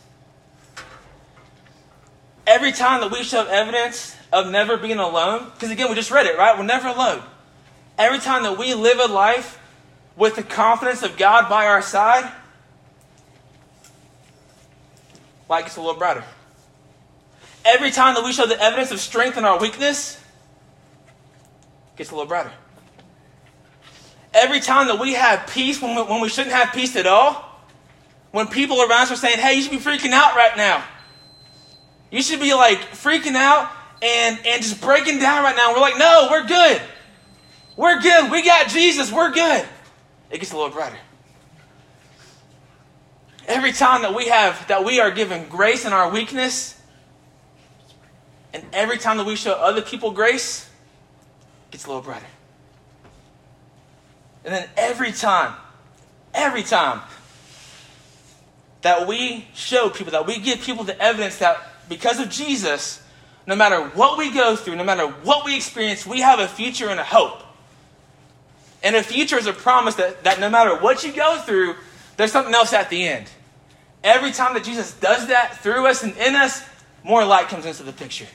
Every 2.46 2.72
time 2.72 3.00
that 3.00 3.12
we 3.12 3.22
show 3.22 3.46
evidence 3.46 4.16
of 4.32 4.50
never 4.50 4.76
being 4.76 4.98
alone, 4.98 5.50
because 5.54 5.70
again, 5.70 5.88
we 5.88 5.94
just 5.94 6.10
read 6.10 6.26
it, 6.26 6.36
right? 6.36 6.58
We're 6.58 6.64
never 6.64 6.88
alone. 6.88 7.22
Every 7.98 8.18
time 8.18 8.42
that 8.42 8.58
we 8.58 8.74
live 8.74 8.98
a 8.98 9.12
life 9.12 9.58
with 10.16 10.36
the 10.36 10.42
confidence 10.42 11.02
of 11.02 11.16
God 11.16 11.48
by 11.48 11.66
our 11.66 11.82
side, 11.82 12.30
light 15.48 15.64
gets 15.64 15.76
a 15.76 15.80
little 15.80 15.98
brighter. 15.98 16.24
Every 17.64 17.90
time 17.90 18.14
that 18.14 18.24
we 18.24 18.32
show 18.32 18.46
the 18.46 18.60
evidence 18.60 18.90
of 18.90 18.98
strength 18.98 19.38
in 19.38 19.44
our 19.44 19.60
weakness, 19.60 20.20
gets 21.96 22.10
a 22.10 22.14
little 22.14 22.28
brighter. 22.28 22.52
Every 24.34 24.60
time 24.60 24.88
that 24.88 24.98
we 24.98 25.12
have 25.12 25.46
peace 25.48 25.80
when 25.80 25.94
we, 25.94 26.02
when 26.02 26.20
we 26.20 26.28
shouldn't 26.28 26.54
have 26.54 26.72
peace 26.72 26.96
at 26.96 27.06
all, 27.06 27.48
when 28.32 28.48
people 28.48 28.80
around 28.80 29.02
us 29.02 29.12
are 29.12 29.16
saying, 29.16 29.38
hey, 29.38 29.54
you 29.54 29.62
should 29.62 29.70
be 29.70 29.78
freaking 29.78 30.12
out 30.12 30.34
right 30.34 30.56
now. 30.56 30.82
You 32.12 32.20
should 32.20 32.40
be 32.40 32.52
like 32.52 32.78
freaking 32.90 33.34
out 33.34 33.72
and, 34.02 34.38
and 34.46 34.62
just 34.62 34.82
breaking 34.82 35.18
down 35.18 35.42
right 35.42 35.56
now. 35.56 35.72
we're 35.72 35.80
like, 35.80 35.96
no, 35.98 36.28
we're 36.30 36.46
good. 36.46 36.80
We're 37.74 38.00
good. 38.02 38.30
We 38.30 38.44
got 38.44 38.68
Jesus. 38.68 39.10
We're 39.10 39.32
good. 39.32 39.66
It 40.30 40.38
gets 40.38 40.52
a 40.52 40.56
little 40.56 40.70
brighter. 40.70 40.98
Every 43.48 43.72
time 43.72 44.02
that 44.02 44.14
we 44.14 44.28
have 44.28 44.68
that 44.68 44.84
we 44.84 45.00
are 45.00 45.10
given 45.10 45.48
grace 45.48 45.86
in 45.86 45.94
our 45.94 46.10
weakness, 46.10 46.78
and 48.52 48.62
every 48.74 48.98
time 48.98 49.16
that 49.16 49.24
we 49.24 49.34
show 49.34 49.52
other 49.52 49.80
people 49.80 50.10
grace, 50.10 50.68
it 51.68 51.72
gets 51.72 51.86
a 51.86 51.88
little 51.88 52.02
brighter. 52.02 52.26
And 54.44 54.52
then 54.52 54.68
every 54.76 55.12
time, 55.12 55.54
every 56.34 56.62
time 56.62 57.00
that 58.82 59.06
we 59.08 59.46
show 59.54 59.88
people, 59.88 60.12
that 60.12 60.26
we 60.26 60.38
give 60.38 60.60
people 60.60 60.84
the 60.84 61.00
evidence 61.00 61.38
that 61.38 61.71
because 61.92 62.18
of 62.20 62.30
Jesus, 62.30 63.02
no 63.46 63.54
matter 63.54 63.86
what 63.90 64.16
we 64.16 64.32
go 64.32 64.56
through, 64.56 64.76
no 64.76 64.84
matter 64.84 65.06
what 65.06 65.44
we 65.44 65.54
experience, 65.54 66.06
we 66.06 66.20
have 66.20 66.38
a 66.38 66.48
future 66.48 66.88
and 66.88 66.98
a 66.98 67.04
hope. 67.04 67.42
And 68.82 68.96
a 68.96 69.02
future 69.02 69.36
is 69.36 69.46
a 69.46 69.52
promise 69.52 69.94
that, 69.96 70.24
that 70.24 70.40
no 70.40 70.48
matter 70.48 70.74
what 70.76 71.04
you 71.04 71.12
go 71.12 71.38
through, 71.40 71.74
there's 72.16 72.32
something 72.32 72.54
else 72.54 72.72
at 72.72 72.88
the 72.88 73.06
end. 73.06 73.30
Every 74.02 74.32
time 74.32 74.54
that 74.54 74.64
Jesus 74.64 74.94
does 74.94 75.28
that 75.28 75.58
through 75.58 75.86
us 75.86 76.02
and 76.02 76.16
in 76.16 76.34
us, 76.34 76.64
more 77.04 77.24
light 77.26 77.48
comes 77.48 77.66
into 77.66 77.82
the 77.82 77.92
picture. 77.92 78.26